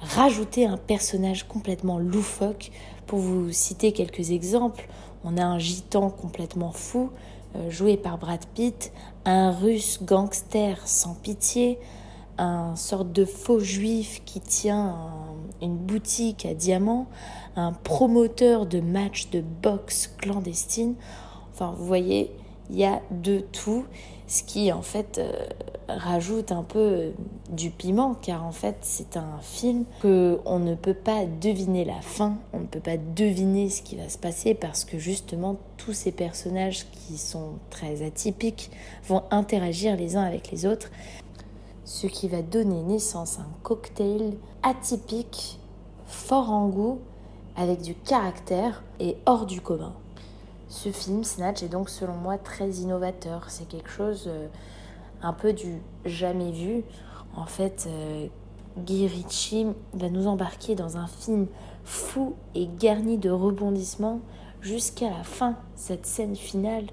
rajouter 0.00 0.66
un 0.66 0.76
personnage 0.76 1.46
complètement 1.46 1.98
loufoque. 1.98 2.70
Pour 3.06 3.18
vous 3.18 3.50
citer 3.50 3.92
quelques 3.92 4.30
exemples, 4.30 4.88
on 5.24 5.36
a 5.36 5.44
un 5.44 5.58
gitan 5.58 6.10
complètement 6.10 6.70
fou, 6.70 7.10
euh, 7.56 7.70
joué 7.70 7.96
par 7.96 8.18
Brad 8.18 8.44
Pitt, 8.54 8.92
un 9.24 9.50
russe 9.50 10.00
gangster 10.02 10.80
sans 10.86 11.14
pitié, 11.14 11.78
un 12.38 12.76
sorte 12.76 13.12
de 13.12 13.24
faux 13.24 13.60
juif 13.60 14.22
qui 14.24 14.40
tient 14.40 14.96
une 15.60 15.76
boutique 15.76 16.46
à 16.46 16.54
diamants, 16.54 17.06
un 17.56 17.72
promoteur 17.72 18.64
de 18.64 18.80
matchs 18.80 19.28
de 19.30 19.42
boxe 19.42 20.06
clandestine. 20.18 20.94
Enfin, 21.52 21.74
vous 21.76 21.84
voyez, 21.84 22.32
il 22.70 22.78
y 22.78 22.84
a 22.84 23.00
de 23.10 23.40
tout, 23.40 23.84
ce 24.26 24.42
qui 24.44 24.72
en 24.72 24.82
fait 24.82 25.18
euh, 25.18 25.32
rajoute 25.88 26.52
un 26.52 26.62
peu 26.62 26.78
euh, 26.78 27.10
du 27.50 27.70
piment, 27.70 28.14
car 28.14 28.44
en 28.44 28.52
fait 28.52 28.76
c'est 28.82 29.16
un 29.16 29.38
film 29.42 29.84
que 30.00 30.38
on 30.44 30.60
ne 30.60 30.74
peut 30.74 30.94
pas 30.94 31.26
deviner 31.26 31.84
la 31.84 32.00
fin, 32.00 32.36
on 32.52 32.60
ne 32.60 32.66
peut 32.66 32.80
pas 32.80 32.96
deviner 32.96 33.68
ce 33.70 33.82
qui 33.82 33.96
va 33.96 34.08
se 34.08 34.18
passer 34.18 34.54
parce 34.54 34.84
que 34.84 34.98
justement 34.98 35.56
tous 35.76 35.92
ces 35.92 36.12
personnages 36.12 36.86
qui 36.92 37.18
sont 37.18 37.54
très 37.70 38.04
atypiques 38.04 38.70
vont 39.08 39.24
interagir 39.30 39.96
les 39.96 40.16
uns 40.16 40.22
avec 40.22 40.50
les 40.52 40.64
autres, 40.64 40.90
ce 41.84 42.06
qui 42.06 42.28
va 42.28 42.40
donner 42.40 42.82
naissance 42.82 43.38
à 43.38 43.42
un 43.42 43.52
cocktail 43.64 44.34
atypique, 44.62 45.58
fort 46.06 46.50
en 46.50 46.68
goût, 46.68 47.00
avec 47.56 47.82
du 47.82 47.94
caractère 47.94 48.84
et 49.00 49.16
hors 49.26 49.44
du 49.44 49.60
commun. 49.60 49.92
Ce 50.70 50.90
film, 50.90 51.24
Snatch, 51.24 51.64
est 51.64 51.68
donc 51.68 51.90
selon 51.90 52.14
moi 52.14 52.38
très 52.38 52.70
innovateur. 52.70 53.50
C'est 53.50 53.66
quelque 53.66 53.90
chose 53.90 54.26
euh, 54.28 54.46
un 55.20 55.32
peu 55.32 55.52
du 55.52 55.82
jamais 56.04 56.52
vu. 56.52 56.84
En 57.34 57.46
fait, 57.46 57.88
euh, 57.88 58.28
Guy 58.78 59.08
Ritchie 59.08 59.66
va 59.94 60.08
nous 60.08 60.28
embarquer 60.28 60.76
dans 60.76 60.96
un 60.96 61.08
film 61.08 61.48
fou 61.82 62.36
et 62.54 62.68
garni 62.78 63.18
de 63.18 63.30
rebondissements 63.30 64.20
jusqu'à 64.60 65.10
la 65.10 65.24
fin, 65.24 65.56
cette 65.74 66.06
scène 66.06 66.36
finale 66.36 66.86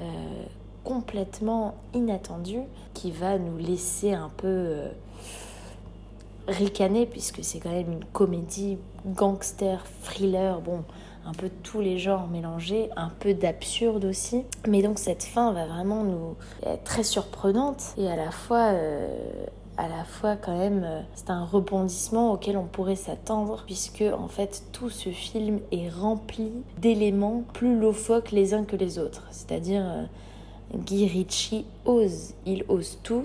euh, 0.00 0.44
complètement 0.82 1.74
inattendue 1.92 2.62
qui 2.94 3.10
va 3.10 3.38
nous 3.38 3.58
laisser 3.58 4.14
un 4.14 4.30
peu 4.30 4.84
ricaner 6.46 7.04
puisque 7.04 7.44
c'est 7.44 7.58
quand 7.58 7.72
même 7.72 7.92
une 7.92 8.04
comédie 8.06 8.78
gangster, 9.04 9.84
thriller. 10.02 10.62
Bon, 10.62 10.84
un 11.28 11.32
peu 11.32 11.50
tous 11.62 11.80
les 11.80 11.98
genres 11.98 12.26
mélangés, 12.28 12.88
un 12.96 13.10
peu 13.10 13.34
d'absurde 13.34 14.06
aussi. 14.06 14.44
Mais 14.66 14.82
donc 14.82 14.98
cette 14.98 15.22
fin 15.22 15.52
va 15.52 15.66
vraiment 15.66 16.02
nous 16.02 16.36
être 16.64 16.84
très 16.84 17.02
surprenante 17.02 17.92
et 17.98 18.08
à 18.08 18.16
la 18.16 18.30
fois 18.30 18.72
euh, 18.72 19.44
à 19.76 19.88
la 19.88 20.04
fois 20.04 20.36
quand 20.36 20.56
même 20.56 20.82
euh, 20.84 21.00
c'est 21.14 21.28
un 21.28 21.44
rebondissement 21.44 22.32
auquel 22.32 22.56
on 22.56 22.64
pourrait 22.64 22.96
s'attendre 22.96 23.62
puisque 23.66 24.04
en 24.18 24.28
fait 24.28 24.62
tout 24.72 24.88
ce 24.88 25.10
film 25.10 25.60
est 25.70 25.90
rempli 25.90 26.50
d'éléments 26.78 27.44
plus 27.52 27.78
loufoques 27.78 28.30
les 28.30 28.54
uns 28.54 28.64
que 28.64 28.76
les 28.76 28.98
autres. 28.98 29.26
C'est-à-dire 29.30 29.84
euh, 29.84 30.04
Guy 30.78 31.06
Ritchie 31.06 31.66
ose, 31.84 32.34
il 32.46 32.64
ose 32.68 32.98
tout. 33.02 33.24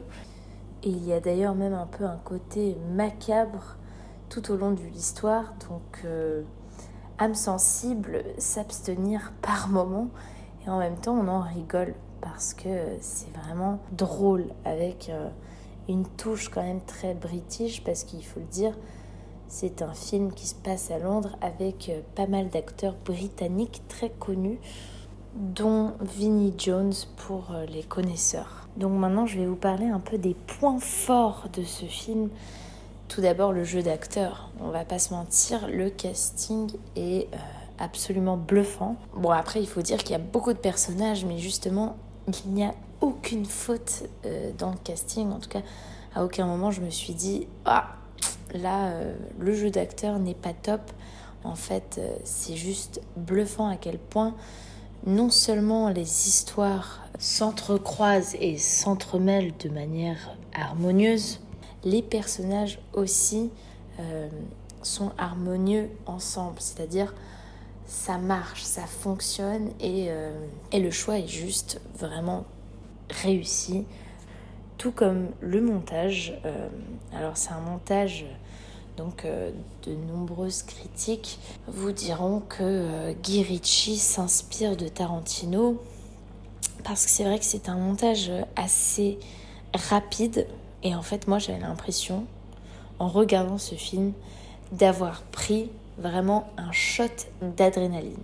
Et 0.84 0.90
il 0.90 1.08
y 1.08 1.14
a 1.14 1.22
d'ailleurs 1.22 1.56
même 1.56 1.74
un 1.74 1.88
peu 1.88 2.04
un 2.04 2.20
côté 2.26 2.76
macabre 2.94 3.78
tout 4.28 4.52
au 4.52 4.58
long 4.58 4.72
de 4.72 4.82
l'histoire. 4.94 5.54
Donc 5.70 6.04
âme 7.20 7.36
sensible, 7.36 8.24
s'abstenir 8.38 9.34
par 9.42 9.70
moment 9.70 10.08
et 10.66 10.70
en 10.70 10.80
même 10.80 10.96
temps 10.96 11.16
on 11.16 11.28
en 11.28 11.42
rigole 11.42 11.94
parce 12.22 12.54
que 12.54 12.70
c'est 13.02 13.32
vraiment 13.36 13.80
drôle 13.92 14.46
avec 14.66 15.10
euh, 15.10 15.30
une 15.90 16.06
touche 16.06 16.50
quand 16.50 16.64
même 16.64 16.82
très 16.82 17.14
british 17.14 17.84
parce 17.84 18.04
qu'il 18.04 18.24
faut 18.24 18.40
le 18.40 18.46
dire 18.46 18.74
c'est 19.48 19.82
un 19.82 19.94
film 19.94 20.32
qui 20.32 20.48
se 20.48 20.56
passe 20.56 20.90
à 20.90 20.98
Londres 20.98 21.38
avec 21.42 21.90
euh, 21.90 22.02
pas 22.16 22.28
mal 22.28 22.50
d'acteurs 22.50 22.96
britanniques 23.06 23.82
très 23.88 24.10
connus 24.10 24.60
dont 25.36 25.94
Vinnie 26.00 26.54
Jones 26.58 26.94
pour 27.18 27.52
euh, 27.52 27.66
les 27.66 27.84
connaisseurs. 27.84 28.68
Donc 28.78 28.94
maintenant 28.94 29.26
je 29.26 29.40
vais 29.40 29.46
vous 29.46 29.56
parler 29.56 29.88
un 29.88 30.00
peu 30.00 30.18
des 30.18 30.34
points 30.34 30.80
forts 30.80 31.48
de 31.54 31.64
ce 31.64 31.86
film 31.86 32.30
tout 33.14 33.22
d'abord 33.22 33.52
le 33.52 33.64
jeu 33.64 33.84
d'acteur. 33.84 34.50
On 34.60 34.70
va 34.70 34.86
pas 34.86 34.98
se 34.98 35.14
mentir, 35.14 35.68
le 35.68 35.92
casting 35.92 36.72
est 36.96 37.28
euh, 37.32 37.38
absolument 37.78 38.38
bluffant. 38.38 38.96
Bon 39.16 39.30
après 39.30 39.62
il 39.62 39.68
faut 39.68 39.84
dire 39.84 40.00
qu'il 40.00 40.14
y 40.14 40.16
a 40.16 40.20
beaucoup 40.20 40.52
de 40.52 40.58
personnages, 40.58 41.24
mais 41.24 41.38
justement 41.38 41.96
il 42.28 42.54
n'y 42.54 42.64
a 42.64 42.74
aucune 43.02 43.46
faute 43.46 44.06
euh, 44.26 44.52
dans 44.58 44.72
le 44.72 44.78
casting. 44.84 45.32
En 45.32 45.40
tout 45.40 45.50
cas, 45.50 45.62
à 46.16 46.24
aucun 46.26 46.48
moment 46.48 46.72
je 46.72 46.82
me 46.82 46.90
suis 46.90 47.14
dit 47.14 47.48
ah 47.66 47.90
là, 48.56 48.88
euh, 48.88 49.16
le 49.38 49.54
jeu 49.54 49.70
d'acteur 49.70 50.18
n'est 50.18 50.34
pas 50.34 50.54
top. 50.54 50.82
En 51.44 51.56
fait, 51.56 52.00
c'est 52.24 52.56
juste 52.56 53.02
bluffant 53.18 53.68
à 53.68 53.76
quel 53.76 54.00
point 54.00 54.34
non 55.06 55.30
seulement 55.30 55.90
les 55.90 56.28
histoires 56.30 57.02
s'entrecroisent 57.20 58.36
et 58.40 58.58
s'entremêlent 58.58 59.54
de 59.60 59.68
manière 59.68 60.36
harmonieuse, 60.54 61.42
les 61.84 62.02
personnages 62.02 62.80
aussi 62.94 63.52
euh, 64.00 64.30
sont 64.82 65.12
harmonieux 65.18 65.90
ensemble. 66.06 66.60
C'est-à-dire, 66.60 67.14
ça 67.86 68.18
marche, 68.18 68.64
ça 68.64 68.86
fonctionne 68.86 69.70
et, 69.80 70.10
et 70.72 70.80
le 70.80 70.90
choix 70.90 71.20
est 71.20 71.28
juste 71.28 71.82
vraiment 72.00 72.46
réussi 73.10 73.86
tout 74.84 74.92
comme 74.92 75.30
le 75.40 75.62
montage. 75.62 76.34
Euh, 76.46 76.68
alors 77.16 77.38
c'est 77.38 77.52
un 77.52 77.62
montage, 77.62 78.26
donc 78.98 79.24
euh, 79.24 79.52
de 79.86 79.94
nombreuses 79.94 80.64
critiques 80.64 81.40
vous 81.68 81.94
diront 81.94 82.42
que 82.42 82.58
euh, 82.62 83.14
Guy 83.24 83.44
Ritchie 83.44 83.96
s'inspire 83.96 84.76
de 84.76 84.90
Tarantino 84.90 85.82
parce 86.84 87.06
que 87.06 87.12
c'est 87.12 87.24
vrai 87.24 87.40
que 87.40 87.46
c'est 87.46 87.70
un 87.70 87.78
montage 87.78 88.30
assez 88.58 89.20
rapide 89.74 90.48
et 90.84 90.96
en 90.96 91.02
fait 91.02 91.28
moi 91.28 91.40
j'avais 91.40 91.60
l'impression 91.60 92.26
en 93.00 93.08
regardant 93.08 93.58
ce 93.58 93.76
film 93.76 94.14
d'avoir 94.72 95.22
pris 95.24 95.70
vraiment 95.98 96.48
un 96.58 96.72
shot 96.72 97.04
d'adrénaline. 97.42 98.18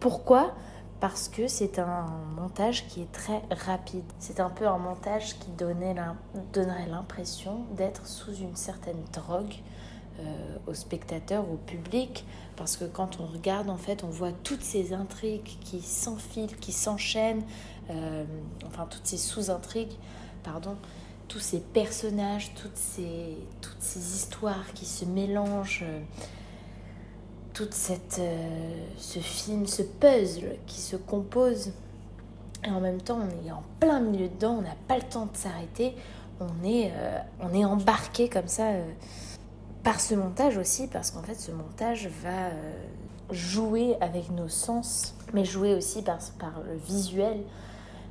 Pourquoi? 0.00 0.52
Parce 1.00 1.28
que 1.28 1.46
c'est 1.46 1.78
un 1.78 2.06
montage 2.36 2.86
qui 2.88 3.02
est 3.02 3.12
très 3.12 3.42
rapide. 3.64 4.04
C'est 4.18 4.40
un 4.40 4.50
peu 4.50 4.66
un 4.66 4.78
montage 4.78 5.38
qui 5.38 5.50
donnait 5.50 5.94
donnerait 6.52 6.88
l'impression 6.88 7.60
d'être 7.76 8.06
sous 8.06 8.34
une 8.34 8.56
certaine 8.56 9.02
drogue 9.12 9.54
euh, 10.20 10.56
au 10.66 10.74
spectateur, 10.74 11.48
au 11.48 11.56
public, 11.56 12.24
parce 12.56 12.76
que 12.76 12.84
quand 12.84 13.20
on 13.20 13.26
regarde, 13.26 13.70
en 13.70 13.76
fait, 13.76 14.02
on 14.02 14.08
voit 14.08 14.32
toutes 14.42 14.62
ces 14.62 14.92
intrigues 14.92 15.58
qui 15.60 15.80
s'enfilent, 15.80 16.56
qui 16.56 16.72
s'enchaînent, 16.72 17.44
euh, 17.90 18.24
enfin 18.66 18.86
toutes 18.90 19.06
ces 19.06 19.16
sous-intrigues, 19.16 19.96
pardon, 20.42 20.74
tous 21.28 21.40
ces 21.40 21.60
personnages, 21.60 22.52
toutes 22.54 22.76
ces, 22.76 23.36
toutes 23.60 23.80
ces 23.80 24.00
histoires 24.16 24.72
qui 24.74 24.86
se 24.86 25.04
mélangent. 25.04 25.84
Euh, 25.84 26.00
cette, 27.70 28.18
euh, 28.18 28.84
ce 28.96 29.18
film, 29.18 29.66
ce 29.66 29.82
puzzle 29.82 30.56
qui 30.66 30.80
se 30.80 30.96
compose. 30.96 31.72
Et 32.64 32.70
en 32.70 32.80
même 32.80 33.00
temps, 33.00 33.18
on 33.20 33.46
est 33.46 33.52
en 33.52 33.62
plein 33.80 34.00
milieu 34.00 34.28
dedans, 34.28 34.56
on 34.58 34.62
n'a 34.62 34.76
pas 34.86 34.96
le 34.96 35.02
temps 35.02 35.26
de 35.26 35.36
s'arrêter. 35.36 35.94
On 36.40 36.64
est, 36.64 36.92
euh, 36.94 37.18
on 37.40 37.52
est 37.52 37.64
embarqué 37.64 38.28
comme 38.28 38.48
ça 38.48 38.68
euh, 38.68 38.90
par 39.82 40.00
ce 40.00 40.14
montage 40.14 40.56
aussi, 40.56 40.86
parce 40.86 41.10
qu'en 41.10 41.22
fait, 41.22 41.34
ce 41.34 41.50
montage 41.50 42.08
va 42.22 42.50
jouer 43.30 43.96
avec 44.00 44.30
nos 44.30 44.48
sens, 44.48 45.14
mais 45.32 45.44
jouer 45.44 45.74
aussi 45.74 46.02
par, 46.02 46.18
par 46.38 46.60
le 46.64 46.76
visuel. 46.76 47.42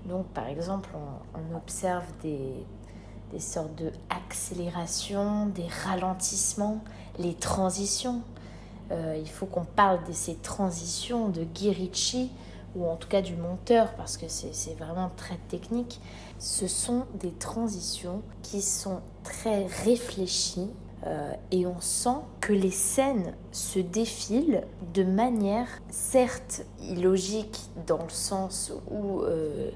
Donc, 0.06 0.28
par 0.28 0.48
exemple, 0.48 0.90
on 1.34 1.56
observe 1.56 2.06
des, 2.22 2.66
des 3.32 3.40
sortes 3.40 3.76
de 3.76 3.92
accélération, 4.10 5.48
des 5.48 5.68
ralentissements, 5.86 6.84
les 7.20 7.34
transitions. 7.34 8.22
Euh, 8.92 9.18
il 9.20 9.30
faut 9.30 9.46
qu'on 9.46 9.66
parle 9.66 10.04
de 10.08 10.14
ces 10.14 10.36
transitions 10.36 11.30
de 11.30 11.44
Guy 11.44 11.92
ou 12.76 12.86
en 12.86 12.96
tout 12.96 13.08
cas 13.08 13.22
du 13.22 13.36
monteur, 13.36 13.94
parce 13.96 14.18
que 14.18 14.28
c'est 14.28 14.78
vraiment 14.78 15.10
très 15.16 15.38
technique. 15.50 16.00
Ce 16.40 16.68
sont 16.68 17.06
des 17.16 17.32
transitions 17.32 18.22
qui 18.44 18.62
sont 18.62 19.02
très 19.24 19.66
réfléchies 19.66 20.70
euh, 21.06 21.32
et 21.52 21.68
on 21.68 21.80
sent 21.80 22.18
que 22.42 22.54
les 22.54 22.72
scènes 22.72 23.34
se 23.52 23.80
défilent 23.80 24.64
de 24.94 25.04
manière 25.04 25.68
certes 25.90 26.66
illogique 26.82 27.60
dans 27.86 28.02
le 28.02 28.10
sens 28.10 28.72
où 28.90 29.22
euh, 29.22 29.70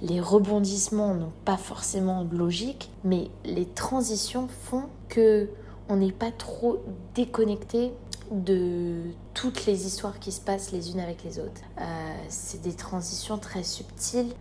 les 0.00 0.20
rebondissements 0.20 1.14
n'ont 1.14 1.32
pas 1.44 1.56
forcément 1.56 2.24
de 2.24 2.36
logique, 2.36 2.90
mais 3.02 3.28
les 3.44 3.66
transitions 3.66 4.48
font 4.48 4.84
que 5.08 5.48
on 5.88 5.96
n'est 5.96 6.12
pas 6.12 6.30
trop 6.30 6.80
déconnecté 7.16 7.92
de 8.30 9.00
toutes 9.34 9.66
les 9.66 9.86
histoires 9.88 10.20
qui 10.20 10.30
se 10.30 10.40
passent 10.40 10.70
les 10.70 10.92
unes 10.92 11.00
avec 11.00 11.24
les 11.24 11.40
autres. 11.40 11.62
Euh, 11.80 11.82
c'est 12.28 12.62
des 12.62 12.74
transitions 12.74 13.38
très 13.38 13.64
subtiles, 13.64 14.32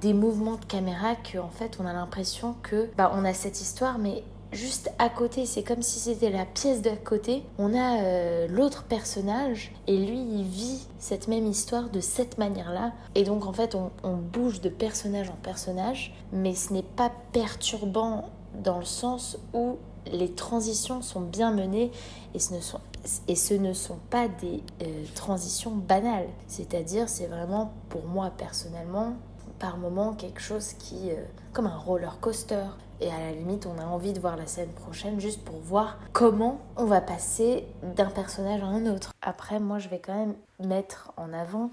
des 0.00 0.14
mouvements 0.14 0.56
de 0.56 0.64
caméra 0.64 1.14
que 1.14 1.36
en 1.36 1.50
fait 1.50 1.76
on 1.78 1.84
a 1.84 1.92
l'impression 1.92 2.54
que 2.62 2.88
bah, 2.96 3.12
on 3.14 3.22
a 3.26 3.34
cette 3.34 3.60
histoire 3.60 3.98
mais 3.98 4.24
juste 4.54 4.90
à 4.98 5.08
côté, 5.08 5.46
c'est 5.46 5.62
comme 5.62 5.82
si 5.82 5.98
c'était 5.98 6.30
la 6.30 6.46
pièce 6.46 6.80
d'à 6.82 6.96
côté. 6.96 7.42
On 7.58 7.74
a 7.74 8.02
euh, 8.02 8.46
l'autre 8.48 8.84
personnage 8.84 9.72
et 9.86 9.96
lui, 9.96 10.18
il 10.18 10.44
vit 10.44 10.86
cette 10.98 11.28
même 11.28 11.46
histoire 11.46 11.90
de 11.90 12.00
cette 12.00 12.38
manière-là. 12.38 12.92
Et 13.14 13.24
donc, 13.24 13.46
en 13.46 13.52
fait, 13.52 13.74
on, 13.74 13.90
bouge 14.14 14.60
de 14.60 14.68
personnage 14.68 15.28
en 15.28 15.36
personnage, 15.42 16.14
mais 16.32 16.54
ce 16.54 16.72
n'est 16.72 16.82
pas 16.82 17.12
perturbant 17.32 18.30
dans 18.62 18.78
le 18.78 18.84
sens 18.84 19.38
où 19.52 19.76
les 20.12 20.32
transitions 20.32 21.02
sont 21.02 21.20
bien 21.20 21.52
menées 21.52 21.90
et 22.34 22.38
ce 22.38 22.54
ne 22.54 22.60
sont, 22.60 22.80
et 23.28 23.36
ce 23.36 23.54
ne 23.54 23.72
sont 23.72 23.98
pas 24.10 24.28
des 24.28 24.62
euh, 24.82 25.04
transitions 25.14 25.72
banales. 25.72 26.28
C'est-à-dire, 26.46 27.08
c'est 27.08 27.26
vraiment 27.26 27.72
pour 27.88 28.06
moi 28.06 28.30
personnellement, 28.36 29.14
par 29.58 29.76
moment, 29.76 30.14
quelque 30.14 30.40
chose 30.40 30.72
qui, 30.74 31.10
euh, 31.10 31.16
comme 31.52 31.66
un 31.66 31.76
roller 31.76 32.18
coaster. 32.20 32.64
Et 33.00 33.10
à 33.10 33.18
la 33.18 33.32
limite, 33.32 33.66
on 33.66 33.78
a 33.80 33.84
envie 33.84 34.12
de 34.12 34.20
voir 34.20 34.36
la 34.36 34.46
scène 34.46 34.70
prochaine 34.70 35.20
juste 35.20 35.44
pour 35.44 35.56
voir 35.56 35.98
comment 36.12 36.60
on 36.76 36.84
va 36.84 37.00
passer 37.00 37.66
d'un 37.82 38.10
personnage 38.10 38.62
à 38.62 38.66
un 38.66 38.86
autre. 38.86 39.12
Après, 39.20 39.58
moi, 39.58 39.78
je 39.78 39.88
vais 39.88 39.98
quand 39.98 40.14
même 40.14 40.34
mettre 40.60 41.12
en 41.16 41.32
avant 41.32 41.70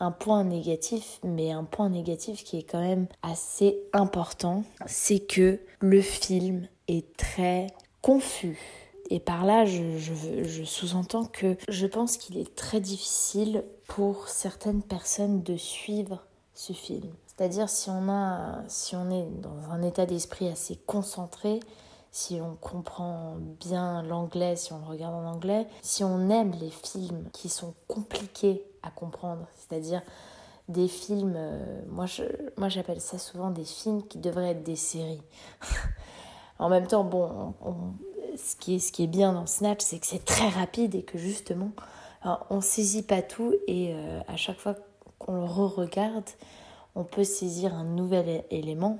un 0.00 0.10
point 0.10 0.44
négatif, 0.44 1.18
mais 1.24 1.50
un 1.50 1.64
point 1.64 1.88
négatif 1.88 2.44
qui 2.44 2.58
est 2.58 2.62
quand 2.62 2.80
même 2.80 3.06
assez 3.22 3.78
important, 3.92 4.64
c'est 4.86 5.20
que 5.20 5.60
le 5.80 6.00
film 6.00 6.66
est 6.86 7.16
très 7.16 7.68
confus. 8.02 8.58
Et 9.10 9.20
par 9.20 9.44
là, 9.46 9.64
je, 9.64 10.64
sous-entends 10.64 11.24
que 11.24 11.56
je 11.68 11.86
pense 11.86 12.16
qu'il 12.16 12.38
est 12.38 12.54
très 12.54 12.80
difficile 12.80 13.64
pour 13.86 14.28
certaines 14.28 14.82
personnes 14.82 15.42
de 15.42 15.56
suivre 15.56 16.26
ce 16.58 16.72
film. 16.72 17.12
C'est-à-dire 17.26 17.68
si 17.68 17.88
on 17.88 18.08
a, 18.08 18.62
si 18.66 18.96
on 18.96 19.10
est 19.12 19.26
dans 19.40 19.70
un 19.70 19.80
état 19.82 20.06
d'esprit 20.06 20.48
assez 20.48 20.74
concentré, 20.86 21.60
si 22.10 22.40
on 22.40 22.56
comprend 22.56 23.36
bien 23.60 24.02
l'anglais, 24.02 24.56
si 24.56 24.72
on 24.72 24.80
le 24.80 24.86
regarde 24.86 25.14
en 25.14 25.24
anglais, 25.24 25.68
si 25.82 26.02
on 26.02 26.28
aime 26.30 26.50
les 26.60 26.70
films 26.70 27.28
qui 27.32 27.48
sont 27.48 27.74
compliqués 27.86 28.64
à 28.82 28.90
comprendre, 28.90 29.46
c'est-à-dire 29.54 30.02
des 30.68 30.88
films, 30.88 31.34
euh, 31.36 31.82
moi, 31.88 32.06
moi 32.56 32.68
j'appelle 32.68 33.00
ça 33.00 33.18
souvent 33.18 33.50
des 33.50 33.64
films 33.64 34.02
qui 34.02 34.18
devraient 34.18 34.50
être 34.50 34.64
des 34.64 34.76
séries. 34.76 35.22
en 36.58 36.68
même 36.68 36.88
temps, 36.88 37.04
bon, 37.04 37.54
ce, 38.36 38.56
qui 38.56 38.74
est, 38.74 38.78
ce 38.80 38.90
qui 38.90 39.04
est 39.04 39.08
bien 39.08 39.32
dans 39.32 39.46
Snatch, 39.46 39.80
c'est 39.80 40.00
que 40.00 40.06
c'est 40.06 40.24
très 40.24 40.48
rapide 40.48 40.96
et 40.96 41.04
que 41.04 41.18
justement, 41.18 41.70
on 42.50 42.60
saisit 42.60 43.04
pas 43.04 43.22
tout 43.22 43.54
et 43.68 43.94
euh, 43.94 44.20
à 44.26 44.36
chaque 44.36 44.58
fois 44.58 44.74
qu'on 45.18 45.34
le 45.34 45.44
re-regarde, 45.44 46.28
on 46.94 47.04
peut 47.04 47.24
saisir 47.24 47.74
un 47.74 47.84
nouvel 47.84 48.44
élément. 48.50 48.98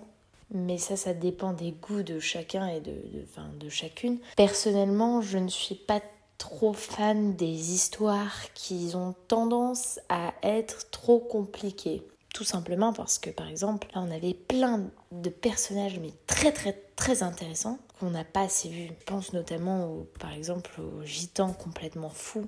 Mais 0.50 0.78
ça, 0.78 0.96
ça 0.96 1.12
dépend 1.12 1.52
des 1.52 1.72
goûts 1.72 2.02
de 2.02 2.18
chacun 2.20 2.68
et 2.68 2.80
de, 2.80 2.92
de, 2.92 3.58
de 3.60 3.68
chacune. 3.68 4.18
Personnellement, 4.36 5.20
je 5.20 5.36
ne 5.36 5.48
suis 5.48 5.74
pas 5.74 6.00
trop 6.38 6.72
fan 6.72 7.34
des 7.34 7.72
histoires 7.74 8.52
qui 8.54 8.92
ont 8.94 9.14
tendance 9.26 10.00
à 10.08 10.32
être 10.42 10.90
trop 10.90 11.18
compliquées. 11.18 12.02
Tout 12.32 12.44
simplement 12.44 12.92
parce 12.92 13.18
que, 13.18 13.30
par 13.30 13.48
exemple, 13.48 13.88
là, 13.94 14.02
on 14.06 14.10
avait 14.10 14.34
plein 14.34 14.84
de 15.12 15.28
personnages, 15.28 15.98
mais 15.98 16.12
très, 16.26 16.52
très, 16.52 16.72
très 16.94 17.22
intéressants, 17.22 17.78
qu'on 17.98 18.10
n'a 18.10 18.24
pas 18.24 18.42
assez 18.42 18.68
vus. 18.68 18.86
Je 18.86 19.04
pense 19.04 19.32
notamment, 19.32 19.86
au, 19.86 20.06
par 20.20 20.32
exemple, 20.32 20.80
au 20.80 21.04
gitan 21.04 21.52
complètement 21.52 22.10
fou, 22.10 22.46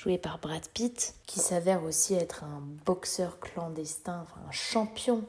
joué 0.00 0.16
par 0.16 0.38
Brad 0.38 0.66
Pitt, 0.72 1.14
qui 1.26 1.40
s'avère 1.40 1.84
aussi 1.84 2.14
être 2.14 2.44
un 2.44 2.62
boxeur 2.86 3.38
clandestin, 3.38 4.22
enfin 4.22 4.40
un 4.48 4.52
champion 4.52 5.24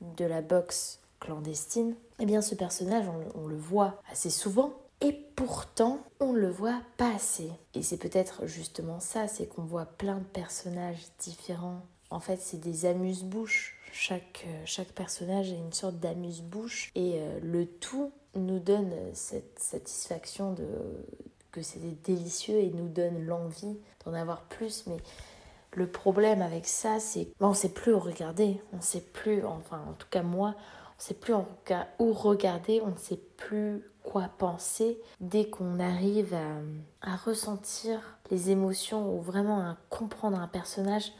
de 0.00 0.24
la 0.26 0.42
boxe 0.42 1.00
clandestine. 1.18 1.94
Eh 2.18 2.26
bien, 2.26 2.42
ce 2.42 2.54
personnage, 2.54 3.06
on 3.34 3.46
le 3.46 3.56
voit 3.56 4.02
assez 4.10 4.28
souvent, 4.28 4.74
et 5.00 5.12
pourtant, 5.12 5.98
on 6.20 6.32
ne 6.32 6.38
le 6.38 6.50
voit 6.50 6.80
pas 6.96 7.14
assez. 7.14 7.50
Et 7.74 7.82
c'est 7.82 7.96
peut-être 7.96 8.46
justement 8.46 9.00
ça, 9.00 9.26
c'est 9.28 9.46
qu'on 9.46 9.62
voit 9.62 9.86
plein 9.86 10.18
de 10.18 10.24
personnages 10.24 11.00
différents. 11.18 11.80
En 12.10 12.20
fait, 12.20 12.38
c'est 12.40 12.60
des 12.60 12.86
amuse-bouches. 12.86 13.78
Chaque, 13.92 14.44
euh, 14.46 14.62
chaque 14.64 14.92
personnage 14.92 15.50
est 15.50 15.56
une 15.56 15.72
sorte 15.72 15.98
d'amuse-bouche. 15.98 16.92
Et 16.94 17.14
euh, 17.16 17.40
le 17.42 17.66
tout 17.66 18.12
nous 18.36 18.60
donne 18.60 18.92
cette 19.12 19.58
satisfaction 19.58 20.52
de 20.52 20.66
que 21.52 21.62
c'est 21.62 22.02
délicieux 22.02 22.56
et 22.56 22.70
nous 22.70 22.88
donne 22.88 23.24
l'envie 23.24 23.78
d'en 24.04 24.14
avoir 24.14 24.42
plus. 24.42 24.84
Mais 24.86 24.96
le 25.74 25.86
problème 25.86 26.42
avec 26.42 26.66
ça, 26.66 26.98
c'est 26.98 27.28
qu'on 27.38 27.50
ne 27.50 27.54
sait 27.54 27.68
plus 27.68 27.94
regarder. 27.94 28.60
On 28.72 28.78
ne 28.78 28.82
sait 28.82 29.00
plus, 29.00 29.44
enfin 29.44 29.80
en 29.88 29.92
tout 29.92 30.08
cas 30.10 30.22
moi, 30.22 30.54
on 30.56 31.02
ne 31.02 31.06
sait 31.06 31.14
plus 31.14 31.34
où 31.98 32.12
regarder, 32.12 32.80
on 32.82 32.90
ne 32.90 32.96
sait 32.96 33.20
plus 33.36 33.84
quoi 34.02 34.28
penser 34.38 35.00
dès 35.20 35.48
qu'on 35.48 35.78
arrive 35.78 36.34
à, 37.02 37.16
ressentir 37.16 38.18
les 38.30 38.50
émotions 38.50 39.14
ou 39.14 39.20
vraiment 39.20 39.60
à 39.60 39.76
comprendre 39.90 40.38
un 40.38 40.48
personnage. 40.48 41.12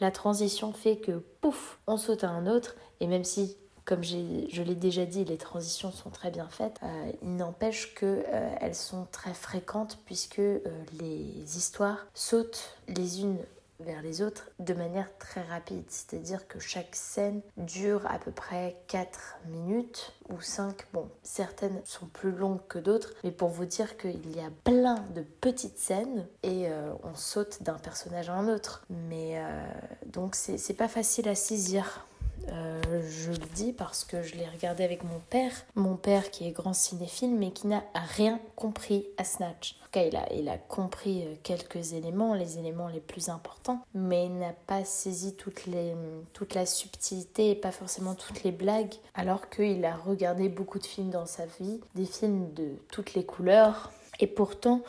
La 0.00 0.12
transition 0.12 0.72
fait 0.72 0.98
que 0.98 1.24
pouf, 1.40 1.80
on 1.88 1.96
saute 1.96 2.22
à 2.22 2.30
un 2.30 2.46
autre 2.46 2.76
et 3.00 3.08
même 3.08 3.24
si 3.24 3.56
comme 3.90 4.04
je 4.04 4.62
l'ai 4.62 4.76
déjà 4.76 5.04
dit, 5.04 5.24
les 5.24 5.36
transitions 5.36 5.90
sont 5.90 6.10
très 6.10 6.30
bien 6.30 6.46
faites. 6.48 6.78
Euh, 6.84 7.10
il 7.22 7.34
n'empêche 7.34 7.92
qu'elles 7.96 8.24
euh, 8.32 8.72
sont 8.72 9.08
très 9.10 9.34
fréquentes 9.34 9.98
puisque 10.06 10.38
euh, 10.38 10.60
les 11.00 11.56
histoires 11.56 12.06
sautent 12.14 12.78
les 12.86 13.22
unes 13.22 13.40
vers 13.80 14.00
les 14.00 14.22
autres 14.22 14.48
de 14.60 14.74
manière 14.74 15.08
très 15.18 15.42
rapide. 15.42 15.82
C'est-à-dire 15.88 16.46
que 16.46 16.60
chaque 16.60 16.94
scène 16.94 17.40
dure 17.56 18.06
à 18.06 18.20
peu 18.20 18.30
près 18.30 18.76
4 18.86 19.38
minutes 19.48 20.12
ou 20.28 20.40
5. 20.40 20.86
Bon, 20.92 21.08
certaines 21.24 21.80
sont 21.84 22.06
plus 22.06 22.30
longues 22.30 22.64
que 22.68 22.78
d'autres, 22.78 23.12
mais 23.24 23.32
pour 23.32 23.48
vous 23.48 23.64
dire 23.64 23.96
qu'il 23.96 24.36
y 24.36 24.38
a 24.38 24.50
plein 24.62 25.02
de 25.16 25.22
petites 25.40 25.78
scènes 25.78 26.28
et 26.44 26.68
on 27.02 27.16
saute 27.16 27.62
d'un 27.62 27.78
personnage 27.78 28.28
à 28.28 28.34
un 28.34 28.48
autre. 28.48 28.84
Mais 28.90 29.38
euh, 29.38 29.64
donc 30.06 30.36
c'est 30.36 30.74
pas 30.74 30.88
facile 30.88 31.28
à 31.28 31.34
saisir. 31.34 32.06
Euh, 32.52 32.80
je 33.08 33.30
le 33.30 33.46
dis 33.54 33.72
parce 33.72 34.04
que 34.04 34.22
je 34.22 34.34
l'ai 34.34 34.46
regardé 34.46 34.84
avec 34.84 35.04
mon 35.04 35.20
père, 35.30 35.52
mon 35.74 35.96
père 35.96 36.30
qui 36.30 36.46
est 36.46 36.50
grand 36.50 36.72
cinéphile 36.72 37.34
mais 37.34 37.50
qui 37.50 37.66
n'a 37.66 37.84
rien 37.94 38.40
compris 38.56 39.06
à 39.18 39.24
Snatch. 39.24 39.76
En 39.80 39.84
tout 39.84 39.90
cas, 39.92 40.26
il 40.32 40.48
a, 40.48 40.58
compris 40.58 41.22
euh, 41.22 41.34
quelques 41.42 41.92
éléments, 41.92 42.34
les 42.34 42.58
éléments 42.58 42.88
les 42.88 43.00
plus 43.00 43.28
importants, 43.28 43.84
mais 43.94 44.26
il 44.26 44.38
n'a 44.38 44.54
pas 44.66 44.84
saisi 44.84 45.34
toute 45.34 46.54
la 46.54 46.66
subtilité 46.66 47.50
et 47.50 47.54
pas 47.54 47.72
forcément 47.72 48.14
toutes 48.14 48.42
les 48.44 48.52
blagues, 48.52 48.94
alors 49.14 49.48
qu'il 49.50 49.84
a 49.84 49.96
regardé 49.96 50.48
beaucoup 50.48 50.78
de 50.78 50.86
films 50.86 51.10
dans 51.10 51.26
sa 51.26 51.46
vie, 51.60 51.80
des 51.94 52.06
films 52.06 52.52
de 52.54 52.70
toutes 52.90 53.14
les 53.14 53.24
couleurs, 53.24 53.90
et 54.20 54.26
pourtant, 54.26 54.82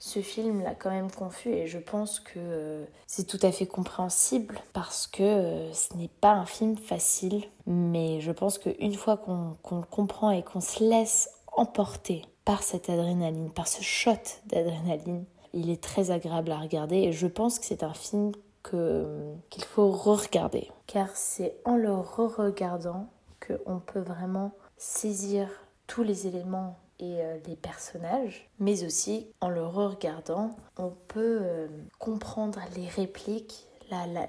ce 0.00 0.20
film 0.20 0.62
l'a 0.62 0.74
quand 0.74 0.90
même 0.90 1.10
confus 1.10 1.50
et 1.50 1.66
je 1.66 1.78
pense 1.78 2.20
que 2.20 2.34
euh, 2.36 2.84
c'est 3.06 3.26
tout 3.26 3.38
à 3.42 3.50
fait 3.50 3.66
compréhensible 3.66 4.60
parce 4.72 5.06
que 5.06 5.22
euh, 5.22 5.72
ce 5.72 5.94
n'est 5.94 6.10
pas 6.20 6.32
un 6.32 6.46
film 6.46 6.76
facile. 6.76 7.44
Mais 7.66 8.20
je 8.20 8.30
pense 8.30 8.58
qu'une 8.58 8.94
fois 8.94 9.16
qu'on 9.16 9.56
le 9.76 9.86
comprend 9.90 10.30
et 10.30 10.42
qu'on 10.42 10.60
se 10.60 10.84
laisse 10.84 11.30
emporter 11.52 12.22
par 12.44 12.62
cette 12.62 12.88
adrénaline, 12.88 13.50
par 13.50 13.66
ce 13.66 13.82
shot 13.82 14.12
d'adrénaline, 14.46 15.24
il 15.52 15.70
est 15.70 15.82
très 15.82 16.10
agréable 16.10 16.52
à 16.52 16.58
regarder 16.58 16.96
et 16.98 17.12
je 17.12 17.26
pense 17.26 17.58
que 17.58 17.64
c'est 17.64 17.82
un 17.82 17.94
film 17.94 18.32
qu'il 18.62 19.64
faut 19.64 19.90
re-regarder. 19.90 20.68
Car 20.86 21.08
c'est 21.14 21.56
en 21.64 21.76
le 21.76 21.92
re-regardant 21.92 23.08
qu'on 23.46 23.78
peut 23.80 24.00
vraiment 24.00 24.52
saisir 24.76 25.48
tous 25.86 26.02
les 26.02 26.26
éléments 26.26 26.76
et 27.00 27.20
euh, 27.20 27.36
les 27.46 27.56
personnages, 27.56 28.48
mais 28.58 28.84
aussi 28.84 29.26
en 29.40 29.48
le 29.48 29.64
regardant, 29.64 30.56
on 30.76 30.92
peut 31.08 31.40
euh, 31.42 31.68
comprendre 31.98 32.60
les 32.76 32.88
répliques, 32.88 33.68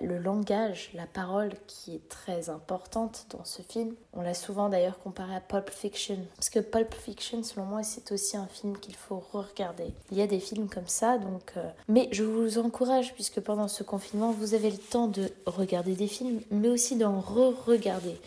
le 0.01 0.17
langage, 0.17 0.89
la 0.93 1.05
parole 1.05 1.51
qui 1.67 1.95
est 1.95 2.07
très 2.07 2.49
importante 2.49 3.25
dans 3.31 3.43
ce 3.43 3.61
film. 3.61 3.93
On 4.13 4.21
l'a 4.21 4.33
souvent 4.33 4.69
d'ailleurs 4.69 4.99
comparé 4.99 5.35
à 5.35 5.41
Pulp 5.41 5.69
Fiction, 5.69 6.17
parce 6.35 6.49
que 6.49 6.59
Pulp 6.59 6.93
Fiction, 6.93 7.43
selon 7.43 7.65
moi, 7.65 7.83
c'est 7.83 8.11
aussi 8.11 8.37
un 8.37 8.47
film 8.47 8.77
qu'il 8.77 8.95
faut 8.95 9.21
re-regarder. 9.33 9.93
Il 10.11 10.17
y 10.17 10.21
a 10.21 10.27
des 10.27 10.39
films 10.39 10.69
comme 10.69 10.87
ça, 10.87 11.17
donc. 11.17 11.53
Euh, 11.57 11.69
mais 11.87 12.07
je 12.11 12.23
vous 12.23 12.57
encourage, 12.57 13.13
puisque 13.13 13.41
pendant 13.41 13.67
ce 13.67 13.83
confinement, 13.83 14.31
vous 14.31 14.53
avez 14.53 14.71
le 14.71 14.77
temps 14.77 15.07
de 15.07 15.29
regarder 15.45 15.95
des 15.95 16.07
films, 16.07 16.41
mais 16.51 16.69
aussi 16.69 16.95
d'en 16.95 17.19
re-regarder. 17.19 18.19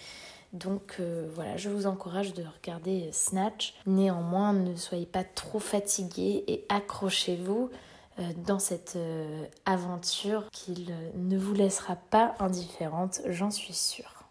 Donc 0.52 0.96
euh, 1.00 1.28
voilà, 1.34 1.56
je 1.56 1.70
vous 1.70 1.86
encourage 1.86 2.34
de 2.34 2.42
regarder 2.42 3.08
Snatch. 3.12 3.74
Néanmoins, 3.86 4.52
ne 4.52 4.76
soyez 4.76 5.06
pas 5.06 5.24
trop 5.24 5.60
fatigués 5.60 6.44
et 6.46 6.64
accrochez-vous 6.68 7.70
euh, 8.18 8.22
dans 8.44 8.58
cette 8.58 8.94
euh, 8.96 9.46
aventure 9.64 10.44
qu'il 10.52 10.94
ne 11.16 11.38
vous 11.38 11.54
laissera 11.54 11.96
pas 11.96 12.34
indifférente, 12.38 13.22
j'en 13.26 13.50
suis 13.50 13.72
sûre 13.72 14.21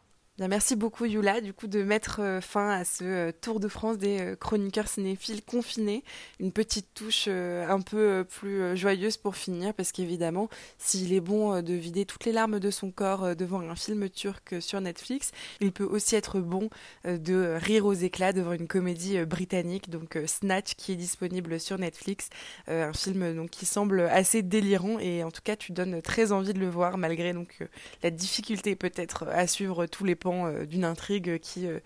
merci 0.47 0.75
beaucoup 0.75 1.06
Yula 1.06 1.41
du 1.41 1.54
coup 1.54 1.67
de 1.67 1.84
mettre 1.84 2.19
euh, 2.21 2.41
fin 2.41 2.69
à 2.69 2.84
ce 2.84 3.04
euh, 3.04 3.32
tour 3.32 3.60
de 3.60 3.67
France 3.67 3.97
des 3.97 4.19
euh, 4.19 4.36
chroniqueurs 4.36 4.88
cinéphiles 4.88 5.43
confinés. 5.43 6.04
Une 6.39 6.51
petite 6.51 6.88
touche 6.93 7.27
un 7.27 7.82
peu 7.82 8.25
plus 8.27 8.75
joyeuse 8.75 9.17
pour 9.17 9.36
finir 9.36 9.73
parce 9.73 9.91
qu'évidemment 9.91 10.49
s'il 10.77 11.13
est 11.13 11.21
bon 11.21 11.62
de 11.62 11.73
vider 11.73 12.06
toutes 12.06 12.25
les 12.25 12.32
larmes 12.32 12.60
de 12.60 12.71
son 12.71 12.91
corps 12.91 13.36
devant 13.36 13.62
un 13.62 13.75
film 13.75 14.10
turc 14.10 14.56
sur 14.62 14.82
Netflix, 14.82 15.32
il 15.60 15.71
peut 15.71 15.84
aussi 15.84 16.15
être 16.15 16.39
bon 16.39 16.69
de 17.06 17.56
rire 17.60 17.86
aux 17.86 17.93
éclats 17.93 18.34
devant 18.34 18.54
une 18.54 18.67
comédie 18.67 19.23
britannique 19.25 19.89
donc 19.89 20.17
Snatch 20.25 20.73
qui 20.75 20.93
est 20.93 20.95
disponible 20.95 21.60
sur 21.60 21.77
Netflix, 21.77 22.30
un 22.67 22.93
film 22.93 23.36
donc 23.36 23.49
qui 23.51 23.65
semble 23.65 24.01
assez 24.01 24.41
délirant 24.41 24.99
et 24.99 25.23
en 25.23 25.32
tout 25.32 25.41
cas 25.43 25.56
tu 25.56 25.71
donnes 25.71 26.01
très 26.01 26.32
envie 26.32 26.54
de 26.54 26.60
le 26.60 26.69
voir 26.69 26.97
malgré 26.97 27.34
donc 27.34 27.60
la 28.04 28.10
difficulté 28.10 28.75
peut-être 28.75 29.27
à 29.27 29.47
suivre 29.47 29.86
tous 29.86 30.04
les 30.04 30.15
pans 30.15 30.31
euh, 30.32 30.65
d'une 30.65 30.86
intrigue 30.86 31.30
euh, 31.30 31.80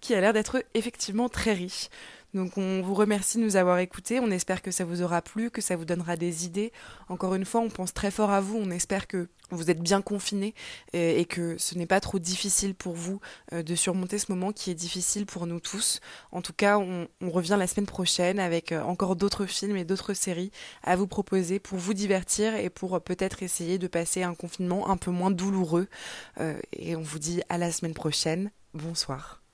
qui 0.00 0.14
a 0.14 0.20
l'air 0.20 0.32
d'être 0.32 0.62
effectivement 0.74 1.28
très 1.28 1.52
riche. 1.52 1.88
Donc 2.34 2.58
on 2.58 2.82
vous 2.82 2.94
remercie 2.94 3.38
de 3.38 3.42
nous 3.42 3.56
avoir 3.56 3.78
écoutés, 3.78 4.20
on 4.20 4.30
espère 4.30 4.62
que 4.62 4.70
ça 4.70 4.84
vous 4.84 5.02
aura 5.02 5.22
plu, 5.22 5.50
que 5.50 5.62
ça 5.62 5.76
vous 5.76 5.84
donnera 5.84 6.16
des 6.16 6.44
idées. 6.44 6.72
Encore 7.08 7.34
une 7.34 7.44
fois, 7.44 7.60
on 7.60 7.70
pense 7.70 7.94
très 7.94 8.10
fort 8.10 8.30
à 8.30 8.40
vous, 8.40 8.58
on 8.58 8.70
espère 8.70 9.06
que 9.06 9.28
vous 9.50 9.70
êtes 9.70 9.80
bien 9.80 10.02
confinés 10.02 10.54
et, 10.92 11.24
que 11.24 11.56
ce 11.56 11.76
n'est 11.76 11.86
pas 11.86 12.00
trop 12.00 12.18
difficile 12.18 12.74
pour 12.74 12.94
vous 12.94 13.20
euh, 13.52 13.62
de 13.62 13.74
surmonter 13.76 14.18
ce 14.18 14.32
moment 14.32 14.52
qui 14.52 14.70
est 14.70 14.74
difficile 14.74 15.24
pour 15.24 15.46
nous 15.46 15.60
tous. 15.60 16.00
En 16.32 16.42
tout 16.42 16.52
cas, 16.52 16.78
on, 16.78 17.06
revient 17.22 17.56
la 17.58 17.66
semaine 17.66 17.86
prochaine 17.86 18.38
avec 18.38 18.72
encore 18.72 19.14
d'autres 19.16 19.46
films 19.46 19.76
et 19.76 19.84
d'autres 19.84 20.14
séries 20.14 20.50
à 20.82 20.96
vous 20.96 21.06
proposer 21.06 21.58
pour 21.58 21.78
vous 21.78 21.94
divertir 21.94 22.54
et 22.54 22.70
pour 22.70 23.00
peut-être 23.00 23.42
essayer 23.42 23.78
de 23.78 23.86
passer 23.86 24.22
un 24.22 24.34
confinement 24.34 24.88
un 24.88 24.96
peu 24.96 25.10
moins 25.10 25.30
douloureux. 25.30 25.88
et 26.72 26.96
on 26.96 27.02
vous 27.02 27.18
dit 27.18 27.42
à 27.48 27.58
la 27.58 27.72
semaine 27.72 27.94
prochaine. 27.94 28.50
Bonsoir. 28.74 29.45